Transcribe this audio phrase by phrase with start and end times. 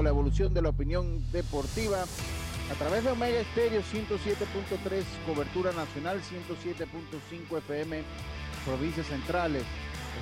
[0.00, 2.04] La evolución de la opinión deportiva.
[2.70, 8.02] A través de Omega Estéreo 107.3, cobertura nacional 107.5 FM,
[8.64, 9.64] provincias centrales.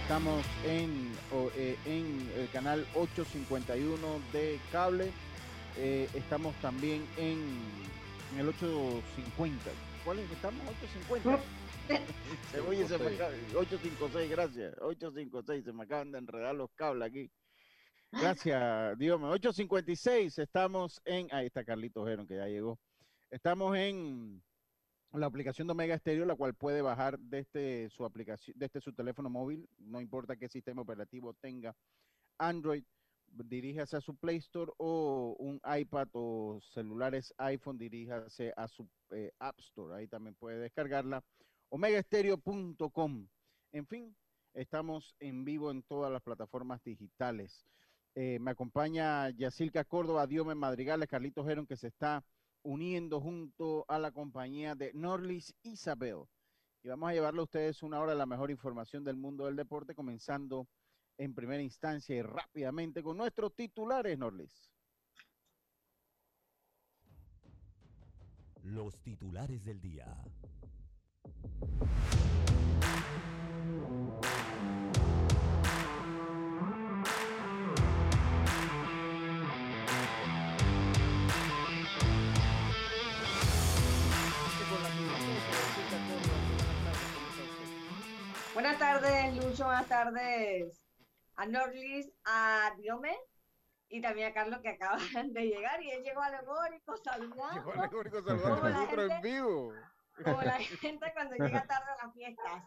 [0.02, 1.12] Estamos en,
[1.56, 5.12] eh, en el canal 851 de cable.
[5.76, 7.38] Eh, estamos también en,
[8.32, 9.70] en el 850.
[10.04, 10.30] ¿Cuál es?
[10.32, 11.38] Estamos 850.
[12.52, 14.74] Se oye, se me acaba- 856, gracias.
[14.80, 17.28] 856, se me acaban de enredar los cables aquí.
[18.12, 19.30] Gracias, Dios mío.
[19.30, 21.28] 856, estamos en.
[21.32, 22.78] Ahí está Carlitos Geron, que ya llegó.
[23.30, 24.42] Estamos en
[25.12, 29.30] la aplicación de Omega Stereo, la cual puede bajar desde su aplicación, desde su teléfono
[29.30, 31.74] móvil, no importa qué sistema operativo tenga.
[32.38, 32.84] Android,
[33.26, 39.32] diríjase a su Play Store o un iPad o celulares iPhone, diríjase a su eh,
[39.38, 39.96] App Store.
[39.96, 41.22] Ahí también puede descargarla
[41.70, 43.28] omegaestereo.com.
[43.72, 44.16] En fin,
[44.54, 47.66] estamos en vivo en todas las plataformas digitales.
[48.14, 52.24] Eh, me acompaña Yacilca Córdoba, Diome Madrigales, Carlitos Geron, que se está
[52.62, 56.24] uniendo junto a la compañía de Norlis Isabel.
[56.82, 59.56] Y vamos a llevarle a ustedes una hora de la mejor información del mundo del
[59.56, 60.66] deporte, comenzando
[61.18, 64.70] en primera instancia y rápidamente con nuestros titulares, Norlis.
[68.62, 70.06] los titulares del día.
[88.60, 89.64] Buenas tardes, Lucho.
[89.64, 90.86] Buenas tardes
[91.36, 93.16] a Norlis, a Diome
[93.88, 95.82] y también a Carlos que acaban de llegar.
[95.82, 97.54] Y él llegó alegórico, saludando.
[97.54, 99.72] Llegó Alegórico saludando a Como la nosotros en gente- vivo.
[100.22, 102.64] Como la gente cuando llega tarde a las fiestas.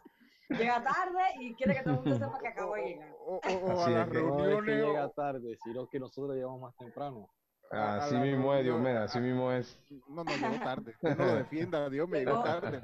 [0.49, 3.11] Llega tarde y quiere que todo el mundo sepa que acabó de llegar.
[3.19, 4.85] O, o- o a Así las es que no es que reuniones.
[4.87, 7.29] llega tarde, sino que nosotros llegamos más temprano.
[7.69, 9.79] Así mismo es, Dios mío, así mismo es.
[10.07, 10.95] No, no, llegó tarde.
[11.03, 12.81] No lo defienda, Dios me llegó tarde.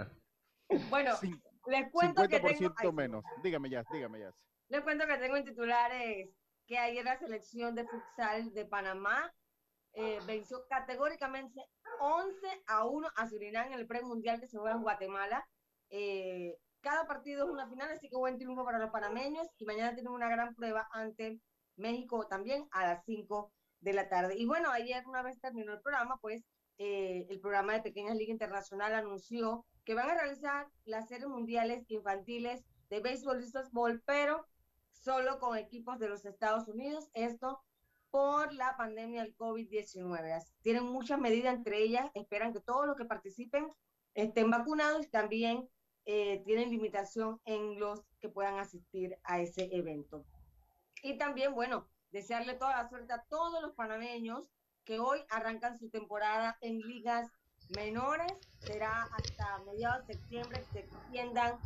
[0.92, 1.16] Bueno,
[1.70, 2.74] les cuento que 50% tengo...
[2.78, 3.24] ay, menos.
[3.44, 4.34] Dígame ya, dígame ya.
[4.70, 6.30] Les cuento que tengo en titulares
[6.68, 9.34] que ayer la selección de futsal de Panamá
[9.94, 11.60] eh, venció categóricamente
[12.00, 15.48] 11 a 1 a Surinam en el premundial que se juega en Guatemala.
[15.90, 19.94] Eh, cada partido es una final, así que buen triunfo para los panameños y mañana
[19.94, 21.40] tienen una gran prueba ante
[21.76, 23.52] México también a las 5
[23.82, 24.36] de la tarde.
[24.38, 26.44] Y bueno, ayer una vez terminó el programa, pues
[26.78, 31.84] eh, el programa de Pequeñas Liga Internacional anunció que van a realizar las series mundiales
[31.88, 34.46] infantiles de béisbol y softball, pero
[34.92, 37.10] solo con equipos de los Estados Unidos.
[37.16, 37.64] Esto
[38.12, 40.32] por la pandemia del COVID-19.
[40.32, 43.68] Así- Tienen muchas medidas, entre ellas esperan que todos los que participen
[44.14, 45.68] estén vacunados y también
[46.06, 50.24] eh, tienen limitación en los que puedan asistir a ese evento.
[51.02, 54.52] Y también, bueno, desearle toda la suerte a todos los panameños
[54.84, 57.32] que hoy arrancan su temporada en ligas
[57.70, 58.34] menores.
[58.60, 61.58] Será hasta mediados de septiembre que se extiendan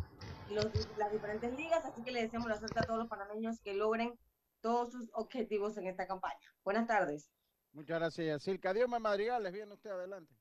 [0.50, 0.66] los,
[0.98, 4.14] las diferentes ligas, así que le deseamos la suerte a todos los panameños que logren
[4.62, 6.40] todos sus objetivos en esta campaña.
[6.64, 7.30] Buenas tardes.
[7.74, 8.74] Muchas gracias, Yacilca.
[8.74, 10.34] Dios me madrigales, viene usted adelante.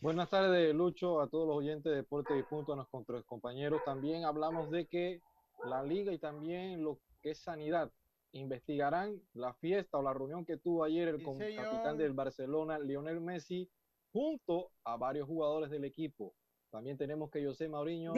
[0.00, 3.82] Buenas tardes, Lucho, a todos los oyentes de Deporte y Punto, a nuestros compañeros.
[3.84, 5.20] También hablamos de que
[5.64, 7.90] la liga y también lo que es sanidad
[8.32, 13.20] investigarán la fiesta o la reunión que tuvo ayer el Sí, capitán del Barcelona, Lionel
[13.20, 13.68] Messi,
[14.12, 16.34] junto a varios jugadores del equipo.
[16.70, 18.12] También tenemos que José Mauriño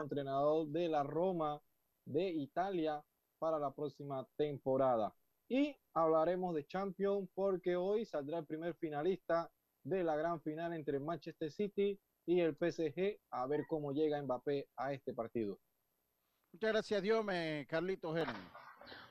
[0.00, 1.60] entrenador de la Roma
[2.06, 3.02] de Italia
[3.38, 5.14] para la próxima temporada.
[5.48, 9.50] Y hablaremos de Champions porque hoy saldrá el primer finalista
[9.82, 14.68] de la gran final entre Manchester City y el PSG a ver cómo llega Mbappé
[14.76, 15.58] a este partido.
[16.52, 18.63] Muchas gracias, Dios me, Carlitos Helen.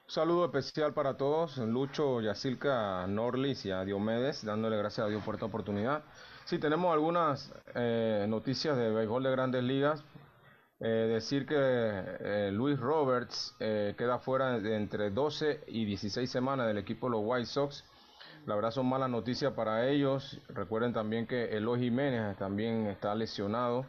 [0.08, 5.36] Saludo especial para todos, Lucho, Yacilca, Norlis y a Diomedes, dándole gracias a Dios por
[5.36, 6.04] esta oportunidad.
[6.44, 10.04] Sí, tenemos algunas eh, noticias de béisbol de grandes ligas.
[10.82, 16.78] Eh, decir que eh, Luis Roberts queda fuera de entre 12 y 16 semanas del
[16.80, 17.86] equipo de los White Sox
[18.46, 20.38] La verdad son malas noticias para ellos.
[20.50, 23.86] Recuerden también que Eloy Jiménez también está lesionado.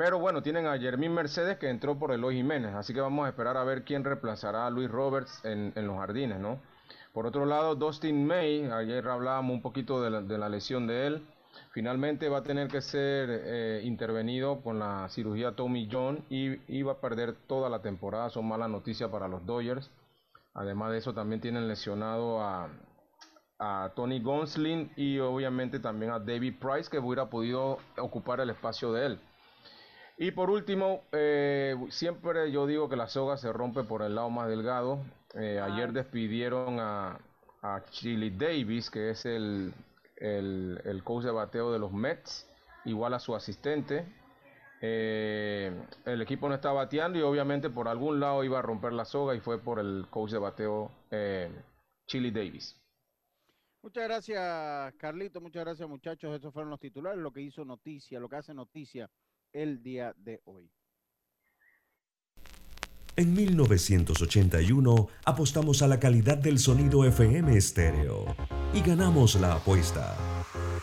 [0.00, 3.28] Pero bueno, tienen a Jermín Mercedes que entró por Eloy Jiménez, así que vamos a
[3.28, 6.58] esperar a ver quién reemplazará a Luis Roberts en, los jardines, ¿no?
[7.12, 11.26] Por otro lado, Dustin May, ayer hablábamos un poquito de la, lesión de él,
[11.72, 16.92] finalmente va a tener que ser eh, intervenido con la cirugía Tommy John y, va
[16.92, 19.90] a perder toda la temporada, son malas noticias para los Dodgers.
[20.54, 22.70] Además de eso, también tienen lesionado a,
[23.58, 28.94] a Tony Gonslin y obviamente también a David Price que hubiera podido ocupar el espacio
[28.94, 29.20] de él.
[30.22, 34.28] Y por último, eh, siempre yo digo que la soga se rompe por el lado
[34.28, 35.02] más delgado.
[35.32, 37.18] Eh, ayer despidieron a,
[37.62, 39.72] a Chili Davis, que es el,
[40.16, 42.46] el, coach de bateo de los Mets,
[42.84, 44.04] igual a su asistente.
[44.82, 45.72] Eh,
[46.04, 49.34] el equipo no está bateando y obviamente por algún lado iba a romper la soga
[49.34, 50.90] y fue por el coach de bateo
[52.06, 52.78] Chili Davis.
[53.82, 55.40] Muchas gracias, Carlito.
[55.40, 56.36] Muchas gracias, muchachos.
[56.36, 59.08] Esos fueron los titulares, lo que hizo noticia, lo que hace noticia
[59.52, 60.70] el día de hoy.
[63.16, 68.34] En 1981 apostamos a la calidad del sonido FM estéreo
[68.72, 70.16] y ganamos la apuesta.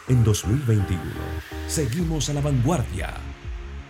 [0.07, 1.01] En 2021
[1.67, 3.13] seguimos a la vanguardia.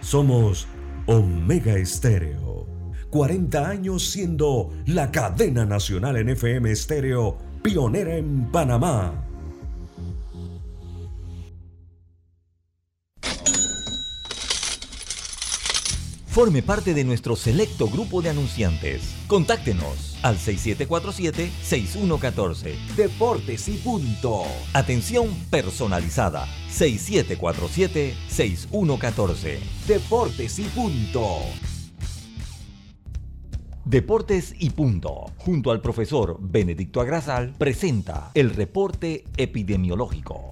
[0.01, 0.67] Somos
[1.07, 2.67] Omega Estéreo.
[3.09, 9.26] 40 años siendo la cadena nacional en FM estéreo pionera en Panamá
[16.37, 19.15] Forme parte de nuestro selecto grupo de anunciantes.
[19.25, 22.75] Contáctenos al 6747-6114.
[22.95, 24.43] Deportes y punto.
[24.71, 26.45] Atención personalizada.
[26.69, 29.57] 6747-6114.
[29.87, 31.39] Deportes y punto.
[33.83, 35.31] Deportes y punto.
[35.37, 40.51] Junto al profesor Benedicto Agrasal presenta el reporte epidemiológico.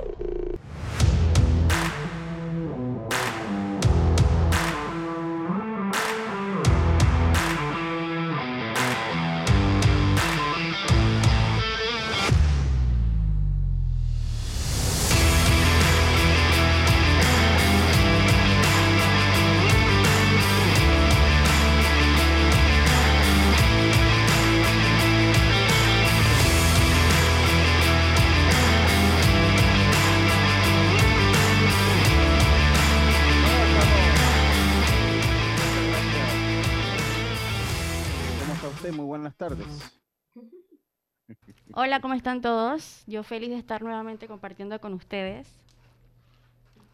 [41.73, 43.03] Hola, ¿cómo están todos?
[43.07, 45.47] Yo feliz de estar nuevamente compartiendo con ustedes.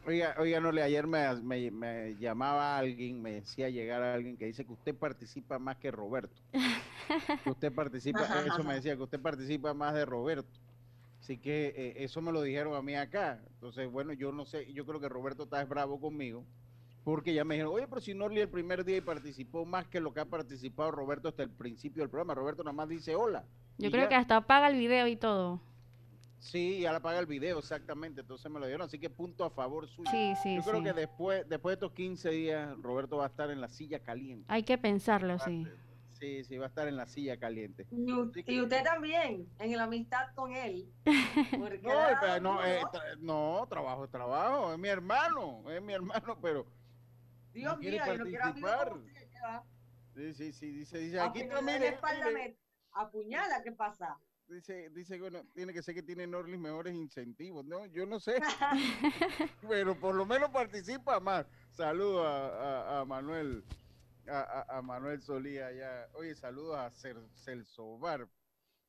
[0.06, 4.64] Oiga, oiga, no, ayer me, me, llamaba alguien, me decía llegar a alguien que dice
[4.64, 6.42] que usted participa más que Roberto.
[7.44, 10.48] que usted participa, eso me decía, que usted participa más de Roberto.
[11.20, 13.42] Así que eh, eso me lo dijeron a mí acá.
[13.56, 16.46] Entonces, bueno, yo no sé, yo creo que Roberto está bravo conmigo,
[17.08, 20.14] porque ya me dijeron, oye, pero si Norli el primer día participó más que lo
[20.14, 22.36] que ha participado Roberto hasta el principio del programa.
[22.36, 23.46] Roberto nada más dice hola.
[23.78, 25.62] Yo creo que hasta apaga el video y todo.
[26.40, 28.20] Sí, ya la apaga el video, exactamente.
[28.20, 28.86] Entonces me lo dieron.
[28.86, 30.12] Así que punto a favor suyo.
[30.12, 33.52] Sí, sí, Yo creo que después, después de estos 15 días, Roberto va a estar
[33.52, 34.44] en la silla caliente.
[34.50, 35.66] Hay que pensarlo, sí.
[36.20, 37.88] Sí, sí, va a estar en la silla caliente.
[37.90, 38.12] Y,
[38.60, 40.92] usted también, en la amistad con él.
[41.84, 42.82] no, no, eh,
[43.20, 46.66] no, trabajo es trabajo, es mi hermano, es mi hermano, pero.
[47.58, 49.04] Dios mío, yo no quiero
[50.14, 51.80] Sí, sí, sí, dice, dice, aquí también.
[51.80, 52.58] Mire,
[52.92, 54.18] apuñala, ¿qué pasa?
[54.48, 57.86] Dice, dice, bueno, tiene que ser que tiene Norlis mejores incentivos, ¿no?
[57.88, 58.40] Yo no sé,
[59.70, 61.46] pero por lo menos participa más.
[61.72, 63.64] Saludos a, Manuel,
[64.28, 66.08] a, Manuel Solía allá.
[66.14, 66.90] Oye, saludos a
[67.34, 68.28] Celso Bar,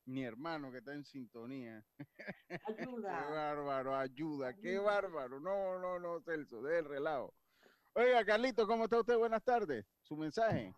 [0.07, 1.85] mi hermano que está en sintonía.
[2.67, 3.27] Ayuda.
[3.27, 5.41] qué bárbaro, ayuda, qué bárbaro.
[5.41, 7.35] No, no, no, Celso, del relajo.
[7.95, 9.17] Oiga, Carlito, ¿cómo está usted?
[9.17, 9.85] Buenas tardes.
[10.03, 10.73] Su mensaje.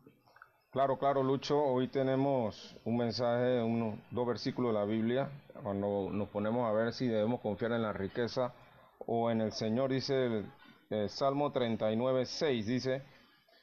[0.71, 1.63] Claro, claro, Lucho.
[1.63, 5.31] Hoy tenemos un mensaje, unos dos versículos de la Biblia.
[5.63, 8.55] Cuando nos ponemos a ver si debemos confiar en la riqueza
[9.01, 10.45] o en el Señor, dice
[10.91, 13.03] el, Salmo 39, 6, dice,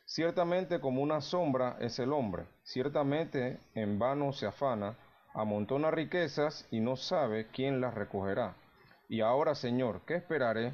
[0.05, 4.97] ciertamente como una sombra es el hombre, ciertamente en vano se afana,
[5.33, 8.55] amontona riquezas y no sabe quién las recogerá.
[9.09, 10.73] Y ahora, Señor, ¿qué esperaré?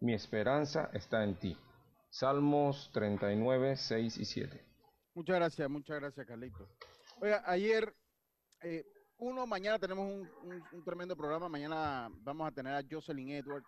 [0.00, 1.56] Mi esperanza está en ti.
[2.10, 4.66] Salmos 39, 6 y 7.
[5.14, 6.68] Muchas gracias, muchas gracias, Carlito.
[7.20, 7.94] Oiga, ayer,
[8.62, 8.84] eh,
[9.18, 11.48] uno, mañana tenemos un, tremendo programa.
[11.48, 13.66] Mañana vamos a tener a Jocelyn Edwards,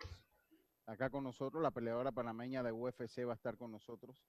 [0.86, 1.62] acá con nosotros.
[1.62, 4.20] La peleadora panameña de UFC va a estar con nosotros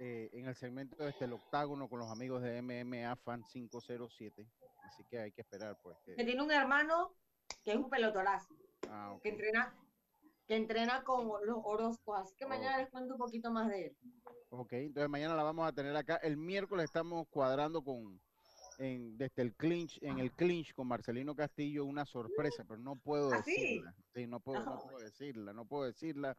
[0.00, 4.44] eh, en el segmento de este el octágono con los amigos de MMA Fan 507.
[4.82, 5.96] Así que hay que esperar, pues.
[6.04, 7.14] Que, tiene un hermano
[7.64, 8.56] que es un pelotorazo.
[8.88, 9.72] Ah, que entrena
[10.46, 13.96] que entrena con los Orozcos, así que mañana les cuento un poquito más de él.
[14.50, 16.16] Ok, entonces mañana la vamos a tener acá.
[16.16, 18.20] El miércoles estamos cuadrando con,
[18.78, 23.32] en, desde el clinch, en el clinch con Marcelino Castillo, una sorpresa, pero no puedo
[23.32, 23.94] ¿Ah, decirla.
[24.14, 26.36] Sí, no puedo, no puedo decirla, no puedo decirla,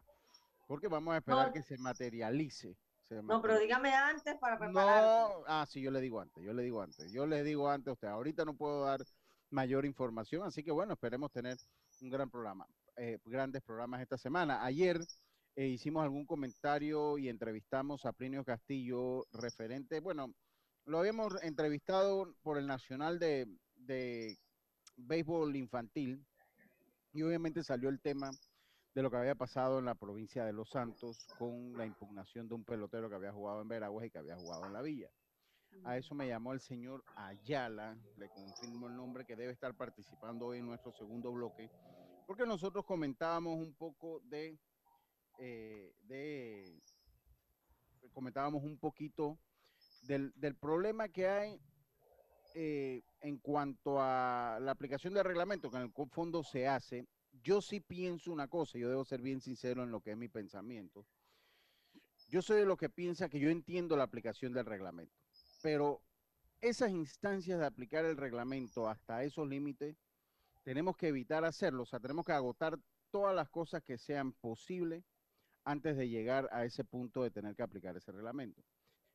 [0.68, 2.78] porque vamos a esperar que se materialice.
[3.10, 5.04] no, pero dígame antes para preparar.
[5.04, 7.90] No, ah, sí, yo le digo antes, yo le digo antes, yo le digo antes
[7.90, 8.08] a usted.
[8.08, 9.02] Ahorita no puedo dar
[9.50, 11.58] mayor información, así que bueno, esperemos tener
[12.02, 14.64] un gran programa, eh, grandes programas esta semana.
[14.64, 15.00] Ayer
[15.56, 20.34] eh, hicimos algún comentario y entrevistamos a Plinio Castillo referente, bueno,
[20.86, 24.38] lo habíamos entrevistado por el Nacional de, de
[24.96, 26.26] Béisbol Infantil
[27.14, 28.32] y obviamente salió el tema
[28.94, 32.56] de lo que había pasado en la provincia de Los Santos con la impugnación de
[32.56, 35.10] un pelotero que había jugado en Veraguas y que había jugado en la villa.
[35.84, 40.48] A eso me llamó el señor Ayala, le confirmo el nombre que debe estar participando
[40.48, 41.70] hoy en nuestro segundo bloque,
[42.28, 44.60] porque nosotros comentábamos un poco de,
[45.40, 46.80] eh,
[48.14, 49.40] comentábamos un poquito
[50.02, 51.62] del, problema que hay
[52.54, 57.62] eh, en cuanto a la aplicación del reglamento que en el fondo se hace, yo
[57.62, 61.06] sí pienso una cosa, yo debo ser bien sincero en lo que es mi pensamiento.
[62.28, 65.16] Yo soy de los que piensa que yo entiendo la aplicación del reglamento,
[65.62, 66.02] pero
[66.60, 69.96] esas instancias de aplicar el reglamento hasta esos límites,
[70.68, 72.78] tenemos que evitar hacerlo, o sea, tenemos que agotar
[73.10, 75.02] todas las cosas que sean posibles
[75.64, 78.62] antes de llegar a ese punto de tener que aplicar ese reglamento.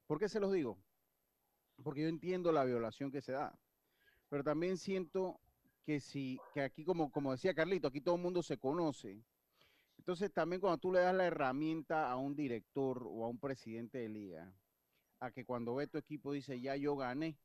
[0.06, 0.78] ¿Por qué se los digo?
[1.84, 3.54] Porque yo entiendo la violación que se da,
[4.30, 5.40] pero también siento
[5.84, 9.22] que si, que aquí como, como decía Carlito, aquí todo el mundo se conoce.
[9.98, 13.98] Entonces también cuando tú le das la herramienta a un director o a un presidente
[13.98, 14.54] de liga,
[15.20, 17.36] a que cuando ve tu equipo dice, ya yo gané,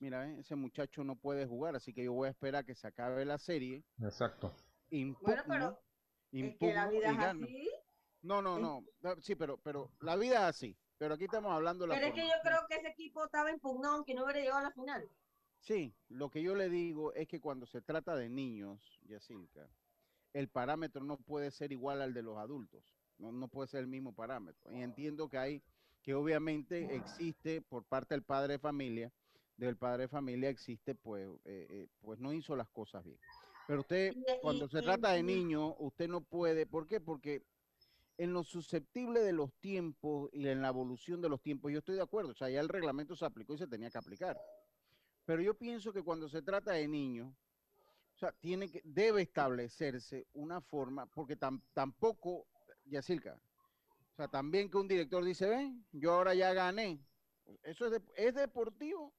[0.00, 2.88] mira, eh, ese muchacho no puede jugar, así que yo voy a esperar que se
[2.88, 3.84] acabe la serie.
[4.02, 4.54] Exacto.
[4.90, 5.80] bueno, pero
[6.32, 7.70] es que la vida es así.
[8.22, 8.84] No, no, no,
[9.20, 10.76] sí, pero, pero la vida es así.
[10.98, 13.50] Pero aquí estamos hablando de la Pero es que yo creo que ese equipo estaba
[13.50, 15.08] impugnado aunque no hubiera llegado a la final.
[15.58, 19.66] Sí, lo que yo le digo es que cuando se trata de niños, Yacilca,
[20.34, 22.84] el parámetro no puede ser igual al de los adultos.
[23.16, 24.70] No, no puede ser el mismo parámetro.
[24.72, 25.62] Y entiendo que hay,
[26.02, 29.12] que obviamente existe por parte del padre de familia,
[29.66, 33.18] del padre de familia existe, pues, eh, eh, pues no hizo las cosas bien.
[33.66, 37.00] Pero usted, cuando se trata de niños, usted no puede, ¿por qué?
[37.00, 37.44] Porque
[38.18, 41.94] en lo susceptible de los tiempos y en la evolución de los tiempos, yo estoy
[41.94, 44.40] de acuerdo, o sea, ya el reglamento se aplicó y se tenía que aplicar.
[45.24, 47.32] Pero yo pienso que cuando se trata de niños,
[48.14, 52.46] o sea, tiene que, debe establecerse una forma, porque tampoco,
[52.86, 53.40] Yacilca,
[54.12, 56.98] o sea, también que un director dice, ven, yo ahora ya gané.
[57.62, 59.14] Eso es, es deportivo.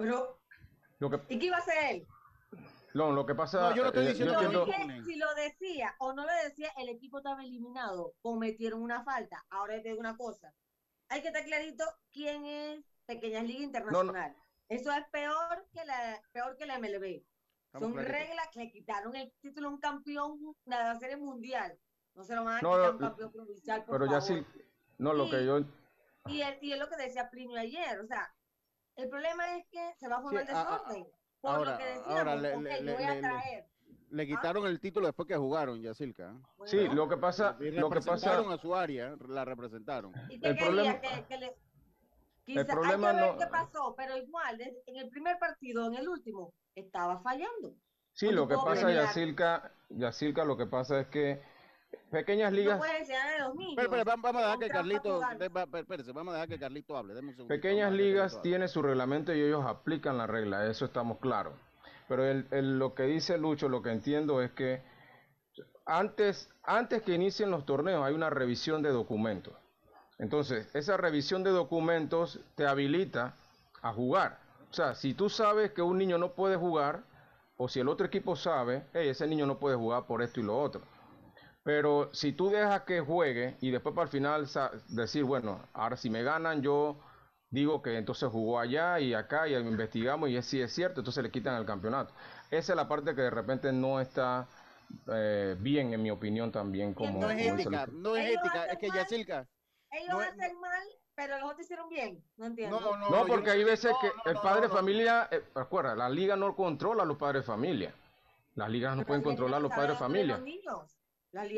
[0.00, 0.40] Pero,
[1.28, 2.06] ¿y qué iba a hacer él?
[2.94, 3.60] No, lo que pasa.
[3.60, 6.88] No, yo no estoy eh, diciendo que si lo decía o no lo decía, el
[6.88, 9.44] equipo estaba eliminado, cometieron una falta.
[9.50, 10.54] Ahora te digo una cosa.
[11.08, 14.34] Hay que estar clarito quién es Pequeñas Ligas Internacional.
[14.70, 17.22] Eso es peor que la, peor que la MLB.
[17.78, 21.78] Son reglas que le quitaron el título a un campeón de la serie mundial.
[22.14, 23.84] No se lo van a quitar a un campeón provincial.
[23.88, 24.42] pero ya sí.
[24.96, 25.60] No, lo que yo.
[26.26, 28.00] Y, y es lo que decía Plinio ayer.
[28.00, 28.32] O sea,
[29.02, 31.06] el problema es que se va a formar desorden
[31.42, 32.36] ahora, ahora
[34.10, 36.34] le, quitaron el título después que jugaron, Yacilca.
[36.64, 40.12] sí, lo que pasa, lo que pasa, a su área, la representaron.
[40.28, 41.54] el problema, que,
[42.46, 43.38] el problema no...
[43.38, 47.74] qué pasó, pero igual, en el primer partido, en el último, estaba fallando.
[48.12, 51.40] Sí, lo que pasa, Yacilca, Yacilca, lo que pasa es que
[52.10, 52.78] Pequeñas ligas.
[52.78, 52.82] No
[54.04, 55.20] vamos a dejar que Carlito,
[56.12, 57.14] vamos a dejar que Carlito hable.
[57.46, 61.54] Pequeñas ligas tiene su reglamento y ellos aplican la regla, eso estamos claros.
[62.08, 64.82] Pero el, lo que dice Lucho, lo que entiendo es que
[65.86, 69.54] antes, antes que inicien los torneos hay una revisión de documentos.
[70.18, 73.36] Entonces, esa revisión de documentos te habilita
[73.82, 74.40] a jugar.
[74.70, 77.04] O sea, si tú sabes que un niño no puede jugar,
[77.56, 80.42] o si el otro equipo sabe, hey, ese niño no puede jugar por esto y
[80.42, 80.82] lo otro
[81.62, 84.46] pero si tú dejas que juegue y después para el final
[84.88, 86.96] decir, bueno, ahora si me ganan, yo
[87.50, 91.30] digo que entonces jugó allá y acá y investigamos y si es cierto, entonces le
[91.30, 92.14] quitan el campeonato.
[92.50, 94.48] Esa es la parte que de repente no está
[95.12, 96.94] eh, bien, en mi opinión, también.
[96.94, 99.46] Como, no es ética, no es ética, es que Yacilca.
[99.92, 100.82] Ellos hacen mal,
[101.14, 102.80] pero los otros hicieron bien, no entiendo.
[102.80, 106.36] No, no, no porque hay veces que el padre de familia, eh, recuerda, la liga
[106.36, 107.94] no controla a los padres de familia.
[108.54, 110.40] Las ligas no pueden controlar a los padres de familia.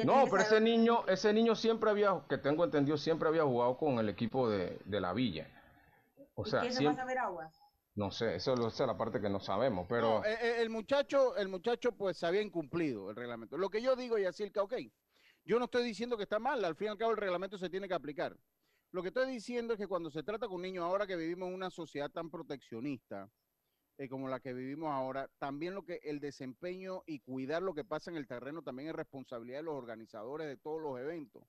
[0.05, 3.99] No, pero ese niño, ese niño siempre había, que tengo entendido, siempre había jugado con
[3.99, 5.49] el equipo de, de la villa.
[6.35, 7.05] O sea, ¿Quién siempre...
[7.05, 7.61] va a aguas?
[7.95, 10.25] No sé, eso, es la parte que no sabemos, pero...
[10.25, 13.59] Eh, eh, el, muchacho, el muchacho pues había incumplido el reglamento.
[13.59, 14.75] Lo que yo digo, Yacirca, ok,
[15.45, 17.69] yo no estoy diciendo que está mal, al fin y al cabo el reglamento se
[17.69, 18.35] tiene que aplicar.
[18.93, 21.55] Lo que estoy diciendo es que cuando se trata con niños, ahora que vivimos en
[21.55, 23.29] una sociedad tan proteccionista
[24.02, 27.85] eh, como la que vivimos ahora, también lo que el desempeño y cuidar lo que
[27.85, 31.44] pasa en el terreno también es responsabilidad de los organizadores de todos los eventos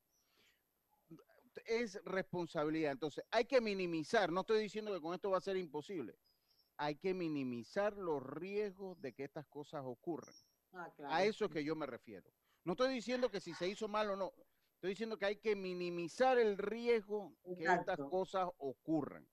[1.66, 2.92] es responsabilidad.
[2.92, 6.18] Entonces, hay que minimizar, no estoy diciendo que con esto va a ser imposible,
[6.78, 10.34] hay que minimizar los riesgos de que estas cosas ocurran.
[10.74, 12.32] Ah, a eso es que yo me refiero.
[12.64, 14.34] No estoy diciendo que si se hizo mal o no,
[14.76, 19.28] estoy diciendo que hay que minimizar el riesgo que estas cosas ocurran.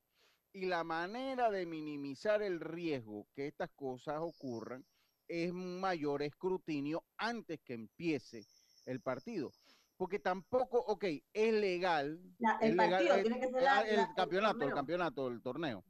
[0.52, 4.85] Y la manera de minimizar el riesgo que estas cosas ocurran
[5.28, 8.45] es un mayor escrutinio antes que empiece
[8.87, 9.52] el partido
[10.00, 12.19] porque tampoco, ok, es legal.
[12.62, 15.85] el partido tiene que ser el, campeonato, el, campeonato, el torneo.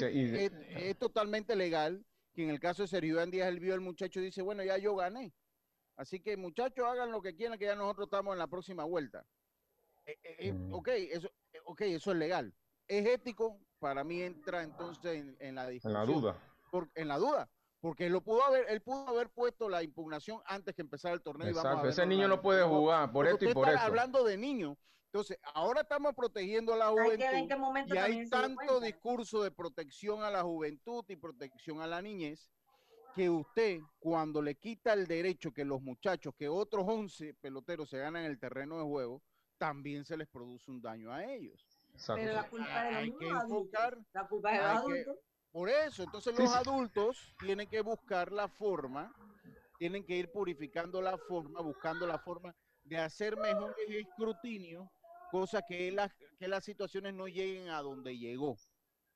[0.00, 4.26] es, totalmente legal que en el caso de Sergio Díaz, él vio al muchacho y
[4.26, 5.34] dice, bueno, ya yo gané.
[5.96, 9.26] Así que muchachos, hagan lo que quieran, que ya nosotros estamos en la próxima vuelta.
[10.06, 10.74] Eh, eh, eh, mm.
[10.74, 11.28] ok, eso,
[11.64, 12.54] okay, eso es legal.
[12.86, 16.00] Es ético, para mí entra entonces en, la discusión.
[16.00, 16.36] En la duda.
[16.94, 20.82] en la duda porque lo pudo haber, él pudo haber puesto la impugnación antes que
[20.82, 21.48] empezara el torneo.
[21.48, 23.78] Exacto, ese niño no puede jugar por esto y por eso.
[23.80, 24.78] hablando de niños.
[25.06, 27.24] Entonces, ahora estamos protegiendo a la juventud.
[27.92, 32.52] y hay tanto discurso de protección a la juventud y protección a la niñez
[33.16, 37.98] que usted, cuando le quita el derecho que los muchachos, que otros 11 peloteros se
[37.98, 39.22] ganan el terreno de juego,
[39.58, 41.71] también se les produce un daño a ellos.
[42.06, 43.80] Pero la culpa de los adultos.
[44.12, 45.16] La culpa de los adultos.
[45.52, 49.14] Por eso, entonces los adultos tienen que buscar la forma,
[49.78, 54.90] tienen que ir purificando la forma, buscando la forma de hacer mejor el escrutinio,
[55.30, 55.94] cosa que,
[56.38, 58.56] que las situaciones no lleguen a donde llegó.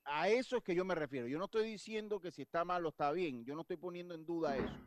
[0.04, 1.26] A eso es que yo me refiero.
[1.26, 4.14] Yo no estoy diciendo que si está mal o está bien, yo no estoy poniendo
[4.14, 4.78] en duda eso.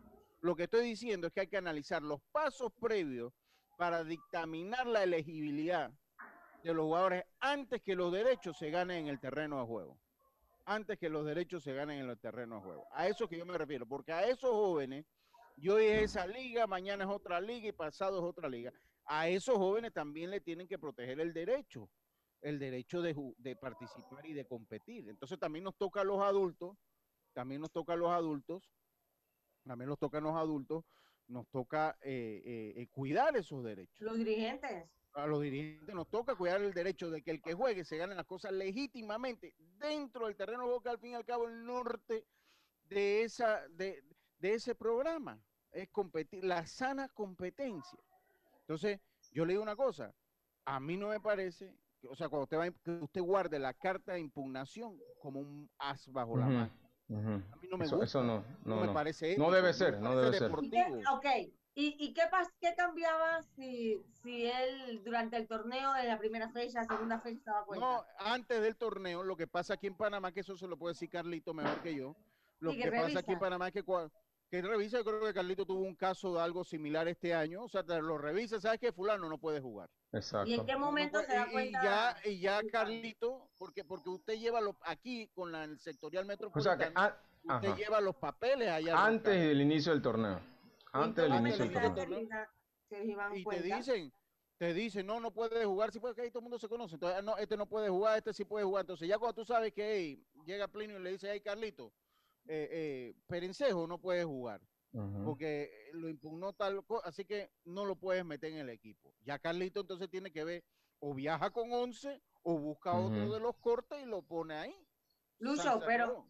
[0.42, 3.34] Lo que estoy diciendo es que hay que analizar los pasos previos
[3.76, 5.92] para dictaminar la elegibilidad
[6.64, 10.00] de los jugadores antes que los derechos se ganen en el terreno de juego
[10.70, 12.88] antes que los derechos se ganen en el terreno de juego.
[12.92, 15.04] A eso que yo me refiero, porque a esos jóvenes,
[15.58, 18.72] yo hoy es esa liga, mañana es otra liga y pasado es otra liga.
[19.06, 21.90] A esos jóvenes también le tienen que proteger el derecho,
[22.42, 25.10] el derecho de, participar y de competir.
[25.10, 26.78] Entonces también nos toca a los adultos,
[27.34, 28.72] también nos toca a los adultos,
[29.64, 30.86] también nos toca a los adultos,
[31.28, 34.00] nos toca eh, eh, eh, cuidar esos derechos.
[34.02, 34.88] Los dirigentes
[35.24, 38.16] a los dirigentes nos toca cuidar el derecho de que el que juegue se gane
[38.16, 42.26] las cosas legítimamente dentro del terreno boca al fin y al cabo el norte
[42.90, 44.04] de esa de,
[44.42, 45.42] ese programa.
[45.72, 48.00] Es competir la sana competencia.
[48.62, 49.00] Entonces
[49.32, 50.14] yo le digo una cosa
[50.70, 51.74] a mí no me parece
[52.08, 56.08] o sea cuando usted va que usted guarde la carta de impugnación como un as
[56.12, 56.72] bajo la mano.
[57.10, 58.06] a mí no me gusta.
[58.06, 60.52] eso no, no, me parece no debe ser no debe ser.
[60.52, 61.26] ok
[61.76, 66.50] ¿Y, y qué, pas, qué cambiaba si, si él durante el torneo, en la primera
[66.50, 67.86] fecha, segunda fecha, estaba cuenta?
[67.86, 70.94] No, antes del torneo, lo que pasa aquí en Panamá, que eso se lo puede
[70.94, 72.16] decir Carlito mejor que yo,
[72.60, 73.84] lo que, pasa aquí en Panamá es que,
[74.50, 77.70] que revisa, yo creo que Carlito tuvo un caso de algo similar este año, o
[77.70, 79.90] sea, te lo revisa, ¿sabes que fulano no puede jugar?
[80.12, 80.50] Exacto.
[80.50, 81.80] ¿Y en qué momento se da cuenta?
[81.80, 86.26] Y ya, y ya Carlito, porque, porque usted lleva lo, aquí con la, el sectorial
[86.26, 89.06] metropolitano, o sea que, usted lleva los papeles allá.
[89.06, 90.59] Antes del inicio del torneo.
[90.92, 92.20] Antes del inicio del torneo.
[93.34, 94.14] Y te dicen,
[94.58, 96.96] te dicen, no, no puede jugar, si puede, que ahí todo el mundo se conoce.
[96.96, 98.82] Entonces, no, este no puede jugar, este sí puede jugar.
[98.82, 101.94] Entonces, ya cuando tú sabes que llega Plinio y le dice, ay, Carlito,
[102.48, 104.62] eh, eh, Perencejo no puede jugar.
[105.24, 109.14] Porque lo impugnó tal cosa, así que no lo puedes meter en el equipo.
[109.24, 110.64] Ya Carlito entonces tiene que ver,
[110.98, 114.76] o viaja con 11 o busca otro de los cortes y lo pone ahí.
[115.38, 116.28] Lucho, pero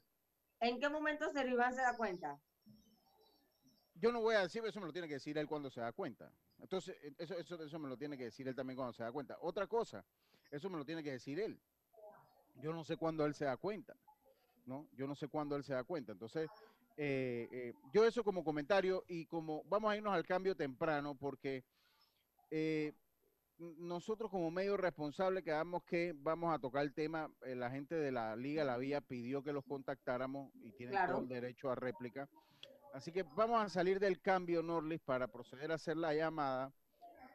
[0.60, 2.38] ¿en qué momento Seriván se da cuenta?
[3.99, 5.91] Yo no voy a decir, eso me lo tiene que decir él cuando se da
[5.91, 6.31] cuenta.
[6.59, 9.38] Entonces, eso, eso, eso me lo tiene que decir él también cuando se da cuenta.
[9.41, 10.05] Otra cosa,
[10.51, 11.59] eso me lo tiene que decir él.
[12.62, 13.95] Yo no sé cuándo él se da cuenta,
[14.65, 14.88] ¿no?
[14.93, 16.12] Yo no sé cuándo él se da cuenta.
[16.12, 16.49] Entonces,
[16.97, 21.63] eh, eh, yo eso como comentario y como vamos a irnos al cambio temprano porque
[22.51, 22.93] eh,
[23.57, 28.35] nosotros como medio responsable quedamos que vamos a tocar el tema, la gente de la
[28.35, 32.27] Liga La Vía pidió que los contactáramos y tienen todo el derecho a réplica.
[32.93, 36.73] Así que vamos a salir del cambio, Norlis, para proceder a hacer la llamada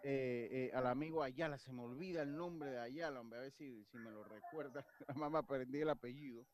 [0.02, 1.58] eh, eh, al amigo Ayala.
[1.58, 4.84] Se me olvida el nombre de Ayala, hombre, a ver si, si me lo recuerda.
[5.08, 6.44] La mamá aprendí el apellido.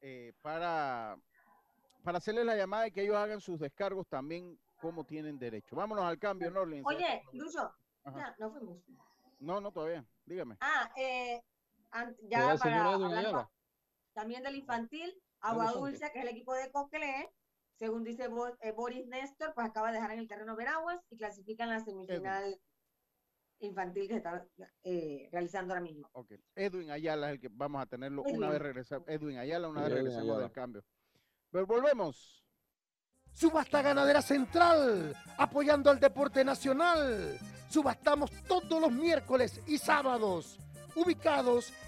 [0.00, 1.16] Eh, para,
[2.02, 5.76] para hacerle la llamada y que ellos hagan sus descargos también como tienen derecho.
[5.76, 6.82] Vámonos al cambio, Norlin.
[6.84, 8.78] Oye, Lucho, ya, no fuimos.
[9.40, 10.04] No, no, todavía.
[10.26, 10.58] Dígame.
[10.60, 11.40] Ah, eh,
[12.28, 13.48] ya para
[14.14, 17.33] también del infantil, Agua Dulce, que es el equipo de Coquelé,
[17.76, 18.28] según dice
[18.60, 21.80] eh, Boris Néstor, pues acaba de dejar en el terreno Veraguas y clasifica en la
[21.80, 22.60] semifinal
[23.60, 24.46] infantil que se está
[24.82, 26.08] eh, realizando ahora mismo.
[26.12, 26.38] Okay.
[26.54, 29.08] Edwin Ayala es el que vamos a tenerlo una vez regresamos.
[29.08, 30.84] Edwin Ayala, una vez regresamos del cambio.
[31.50, 32.44] Pero volvemos.
[33.32, 37.36] Subasta Ganadera Central, apoyando al deporte nacional.
[37.68, 40.58] Subastamos todos los miércoles y sábados,
[40.94, 41.72] ubicados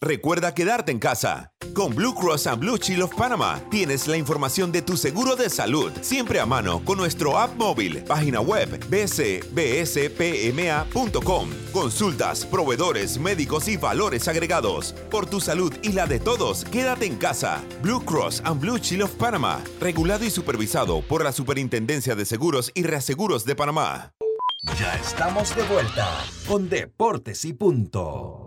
[0.00, 1.52] Recuerda quedarte en casa.
[1.74, 5.48] Con Blue Cross and Blue Shield of Panama tienes la información de tu seguro de
[5.48, 9.50] salud siempre a mano con nuestro app móvil, página web bcbspma.com.
[11.72, 14.92] Consultas, proveedores, médicos y valores agregados.
[15.10, 17.62] Por tu salud y la de todos, quédate en casa.
[17.82, 22.70] Blue Cross and Blue Shield of Panama, regulado y supervisado por la Superintendencia de Seguros
[22.74, 24.12] y Reaseguros de Panamá.
[24.78, 26.08] Ya estamos de vuelta
[26.46, 28.45] con Deportes y Punto.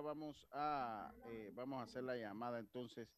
[0.00, 3.08] Vamos a, eh, vamos a hacer la llamada entonces,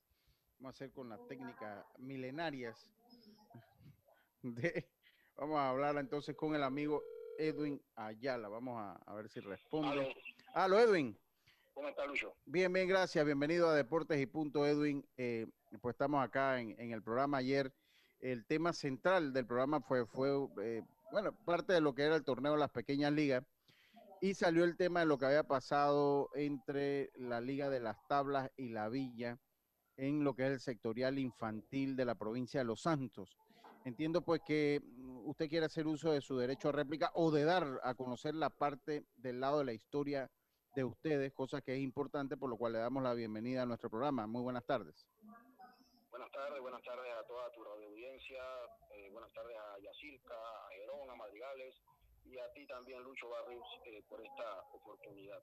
[0.59, 2.91] vamos a hacer con las técnicas milenarias.
[4.43, 4.89] De,
[5.37, 7.03] vamos a hablar entonces con el amigo
[7.39, 8.49] Edwin Ayala.
[8.49, 10.15] Vamos a, ver si responde.
[10.55, 11.19] Aló, Edwin.
[11.75, 12.35] ¿Cómo está, Lucho?
[12.45, 13.25] Bien, bien, gracias.
[13.25, 15.05] Bienvenido a Deportes y Punto, Edwin.
[15.17, 15.47] Eh,
[15.81, 17.73] pues estamos acá en, el programa ayer.
[18.21, 20.31] El tema central del programa fue, fue
[20.63, 23.45] eh, bueno, parte de lo que era el torneo de las pequeñas ligas
[24.21, 28.51] y salió el tema de lo que había pasado entre la Liga de las Tablas
[28.57, 29.39] y la Villa
[29.97, 33.37] en lo que es el sectorial infantil de la provincia de Los Santos.
[33.85, 37.45] Entiendo pues que mm, usted quiere hacer uso de su derecho a réplica o de
[37.45, 40.31] dar a conocer la parte del lado de la historia
[40.75, 43.89] de ustedes, cosa que es importante, por lo cual le damos la bienvenida a nuestro
[43.89, 44.27] programa.
[44.27, 45.07] Muy buenas tardes.
[46.11, 48.43] Buenas tardes, buenas tardes a toda tu radio audiencia,
[48.91, 51.75] eh, buenas tardes a Yacirca, a Gerón, a Madrigales,
[52.31, 55.41] y a ti también, Lucho Barrios, eh, por esta oportunidad.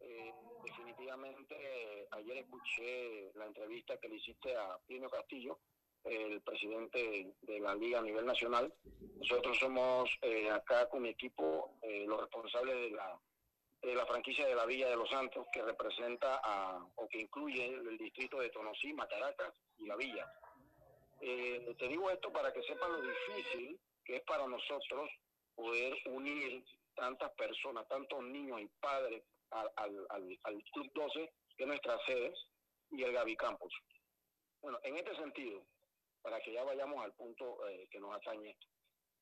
[0.00, 0.32] Eh,
[0.64, 5.58] definitivamente, ayer escuché la entrevista que le hiciste a Pino Castillo,
[6.04, 8.72] el presidente de la Liga a nivel nacional.
[9.18, 13.20] Nosotros somos eh, acá con mi equipo los responsables de la,
[13.82, 17.66] de la franquicia de la Villa de los Santos, que representa a, o que incluye
[17.66, 20.26] el distrito de Tonosí, Macaracas y la Villa.
[21.20, 25.08] te digo esto para que sepan lo difícil que es para nosotros
[25.54, 31.66] poder unir tantas personas, tantos niños y padres al, al, al, Club 12, que es
[31.66, 32.32] nuestra sede,
[32.90, 33.72] y el Gavi Campos.
[34.60, 35.64] Bueno, en este sentido,
[36.22, 38.56] para que ya vayamos al punto eh, que nos atañe,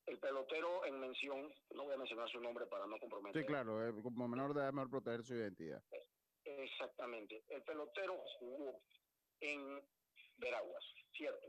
[0.07, 3.43] el pelotero en mención, no voy a mencionar su nombre para no comprometer.
[3.43, 5.83] Sí, claro, eh, como menor de mejor proteger su identidad.
[6.45, 7.45] Exactamente.
[7.49, 8.81] El pelotero jugó
[9.41, 9.81] en
[10.37, 11.49] Veraguas, cierto.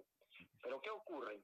[0.62, 1.42] Pero ¿qué ocurre?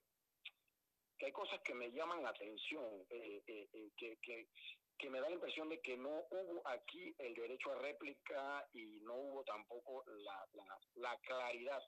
[1.17, 4.17] Que hay cosas que me llaman la atención, eh, eh, eh, que,
[4.97, 8.99] que, me da la impresión de que no hubo aquí el derecho a réplica y
[9.01, 10.47] no hubo tampoco la,
[10.95, 11.81] la, claridad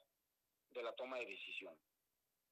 [0.70, 1.74] de la toma de decisión.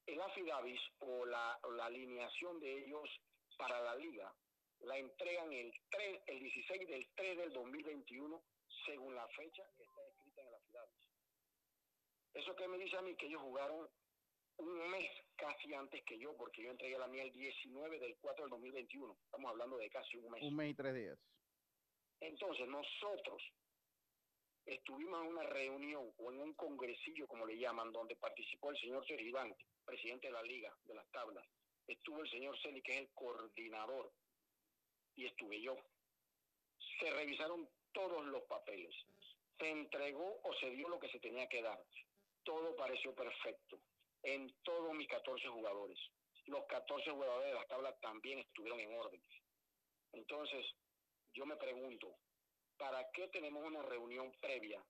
[0.05, 3.09] El afidavis o la, la alineación de ellos
[3.57, 4.33] para la liga
[4.81, 8.41] la entregan el, 3, el 16 del 3 del 2021
[8.85, 11.07] según la fecha que está escrita en el afidavis.
[12.33, 13.89] Eso que me dice a mí que ellos jugaron
[14.57, 15.09] un mes
[15.39, 19.17] casi antes que yo, porque yo entregué la mía el 19 del 4 del 2021.
[19.25, 20.43] Estamos hablando de casi un mes.
[20.43, 21.17] Un mes y tres días.
[22.19, 23.41] Entonces, nosotros
[24.65, 29.07] estuvimos en una reunión o en un congresillo, como le llaman, donde participó el señor
[29.07, 31.45] Sergio Iván, presidente de la Liga de las Tablas.
[31.87, 34.11] Estuvo el señor Celi, que es el coordinador
[35.15, 35.77] y estuve yo.
[36.99, 38.93] Se revisaron todos los papeles.
[39.57, 41.81] Se entregó o se dio lo que se tenía que dar.
[42.43, 43.79] Todo pareció perfecto
[44.23, 45.99] en todos mis 14 jugadores.
[46.45, 49.21] Los 14 jugadores de la tabla también estuvieron en orden.
[50.13, 50.65] Entonces,
[51.33, 52.15] yo me pregunto,
[52.77, 54.83] ¿para qué tenemos una reunión previa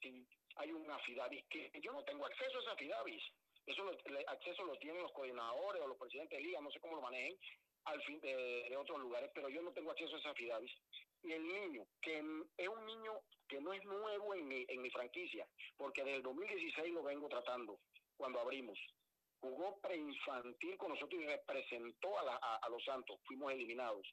[0.00, 3.22] si hay un afidavis que yo no tengo acceso a ese afidavis?
[3.66, 6.80] Eso lo, el acceso lo tienen los coordinadores o los presidentes de liga, no sé
[6.80, 7.38] cómo lo manejen,
[7.84, 10.72] al fin de, de otros lugares, pero yo no tengo acceso a ese afidavis.
[11.22, 12.18] Y el niño, que
[12.56, 16.22] es un niño que no es nuevo en mi, en mi franquicia, porque desde el
[16.22, 17.78] 2016 lo vengo tratando
[18.20, 18.78] cuando abrimos.
[19.40, 23.18] Jugó preinfantil con nosotros y representó a, la, a, los Santos.
[23.24, 24.06] Fuimos eliminados.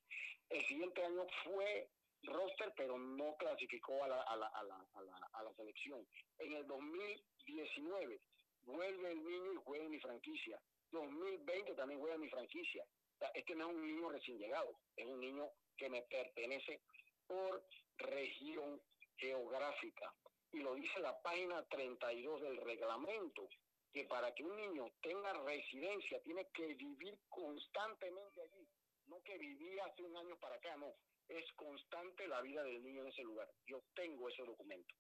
[0.49, 1.89] El siguiente año fue
[2.23, 6.07] roster, pero no clasificó a la, a la, a la, selección.
[6.39, 8.21] En el 2019
[8.63, 10.57] vuelve el niño y juega en mi franquicia.
[10.91, 12.85] 2020 también juega en mi franquicia.
[13.33, 16.81] Este no es un niño recién llegado, es un niño que me pertenece
[17.25, 17.61] por
[17.97, 18.81] región
[19.17, 20.13] geográfica.
[20.53, 23.49] Y lo dice la página 32 del reglamento,
[23.91, 28.67] que para que un niño tenga residencia tiene que vivir constantemente allí,
[29.07, 30.93] no que vivía hace un año para acá, no,
[31.27, 33.49] es constante la vida del niño en ese lugar.
[33.65, 34.93] Yo tengo ese documento.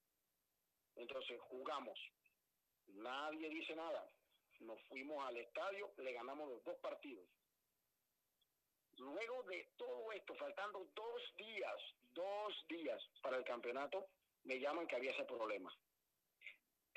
[0.95, 1.99] Entonces jugamos,
[2.87, 4.09] nadie dice nada,
[4.59, 7.25] nos fuimos al estadio, le ganamos los dos partidos.
[8.97, 11.75] Luego de todo esto, faltando dos días,
[12.13, 14.07] dos días para el campeonato,
[14.43, 15.71] me llaman que había ese problema.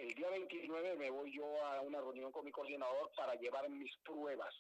[0.00, 3.94] El día 29 me voy yo a una reunión con mi coordinador para llevar mis
[3.98, 4.54] pruebas.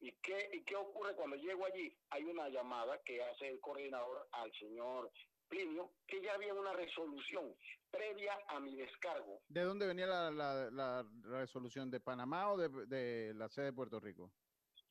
[0.00, 1.94] ¿Y qué, ¿Y qué ocurre cuando llego allí?
[2.08, 5.12] Hay una llamada que hace el coordinador al señor
[5.48, 7.54] Plinio, que ya había una resolución
[7.90, 9.42] previa a mi descargo.
[9.48, 11.90] ¿De dónde venía la, la, la resolución?
[11.90, 14.32] ¿De Panamá o de, de, la sede de Puerto Rico?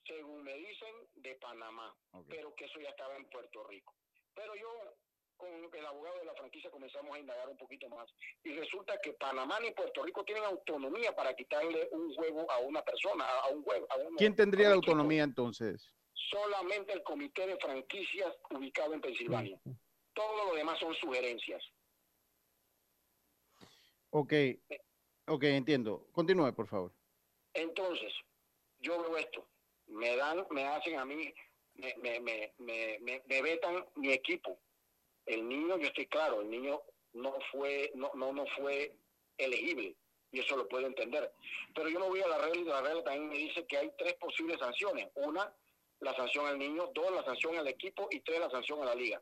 [0.06, 2.38] Según me dicen, de Panamá, okay.
[2.38, 3.96] pero que eso ya estaba en Puerto Rico.
[4.36, 4.70] Pero yo
[5.38, 8.10] con el abogado de la franquicia comenzamos a indagar un poquito más
[8.44, 12.84] y resulta que Panamá ni Puerto Rico tienen autonomía para quitarle un juego a una
[12.84, 13.88] persona, a un juego.
[13.90, 15.94] A ¿Quién tendría la autonomía entonces?
[16.14, 19.60] Solamente el comité de franquicias ubicado en Pensilvania.
[19.64, 19.78] Uh -huh.
[20.14, 21.64] Todo lo demás son sugerencias.
[24.10, 24.34] Ok,
[25.28, 26.08] ok, entiendo.
[26.12, 26.92] Continúe, por favor.
[27.54, 28.12] Entonces,
[28.80, 29.48] yo veo esto.
[29.88, 31.34] Me dan, me hacen a mí,
[31.76, 34.60] me, me, me, me vetan mi equipo
[35.28, 36.82] el niño, yo estoy claro, el niño
[37.14, 38.96] no fue, no, no, no fue
[39.38, 39.96] elegible,
[40.32, 41.32] y eso lo puedo entender.
[41.76, 43.92] Pero yo no voy a la regla y la regla también me dice que hay
[43.98, 45.10] tres posibles sanciones.
[45.16, 45.54] Una,
[46.00, 48.96] la sanción al niño, dos, la sanción al equipo, y tres, la sanción a la
[48.96, 49.22] liga.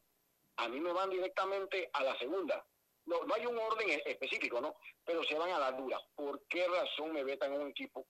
[0.57, 2.65] A mí me van directamente a la segunda.
[3.05, 4.75] No, no hay un orden específico, ¿no?
[5.03, 5.99] Pero se van a la dura.
[6.15, 8.07] ¿Por qué razón me vetan un equipo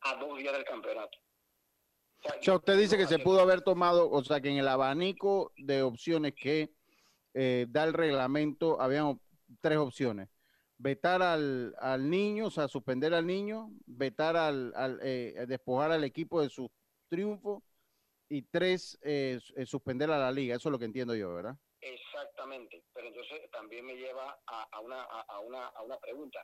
[0.00, 1.18] a dos días del campeonato?
[2.24, 5.52] O sea, usted dice que se pudo haber tomado, o sea, que en el abanico
[5.56, 6.70] de opciones que
[7.34, 9.20] eh, da el reglamento, habían
[9.60, 10.28] tres opciones.
[10.78, 16.04] Vetar al, al, niño, o sea, suspender al niño, vetar al, al eh, despojar al
[16.04, 16.70] equipo de su
[17.08, 17.62] triunfo
[18.28, 20.56] y tres, eh, suspender a la liga.
[20.56, 21.56] Eso es lo que entiendo yo, ¿verdad?
[21.80, 26.38] Exactamente, pero entonces también me lleva a, a una, a, a, una, a una pregunta.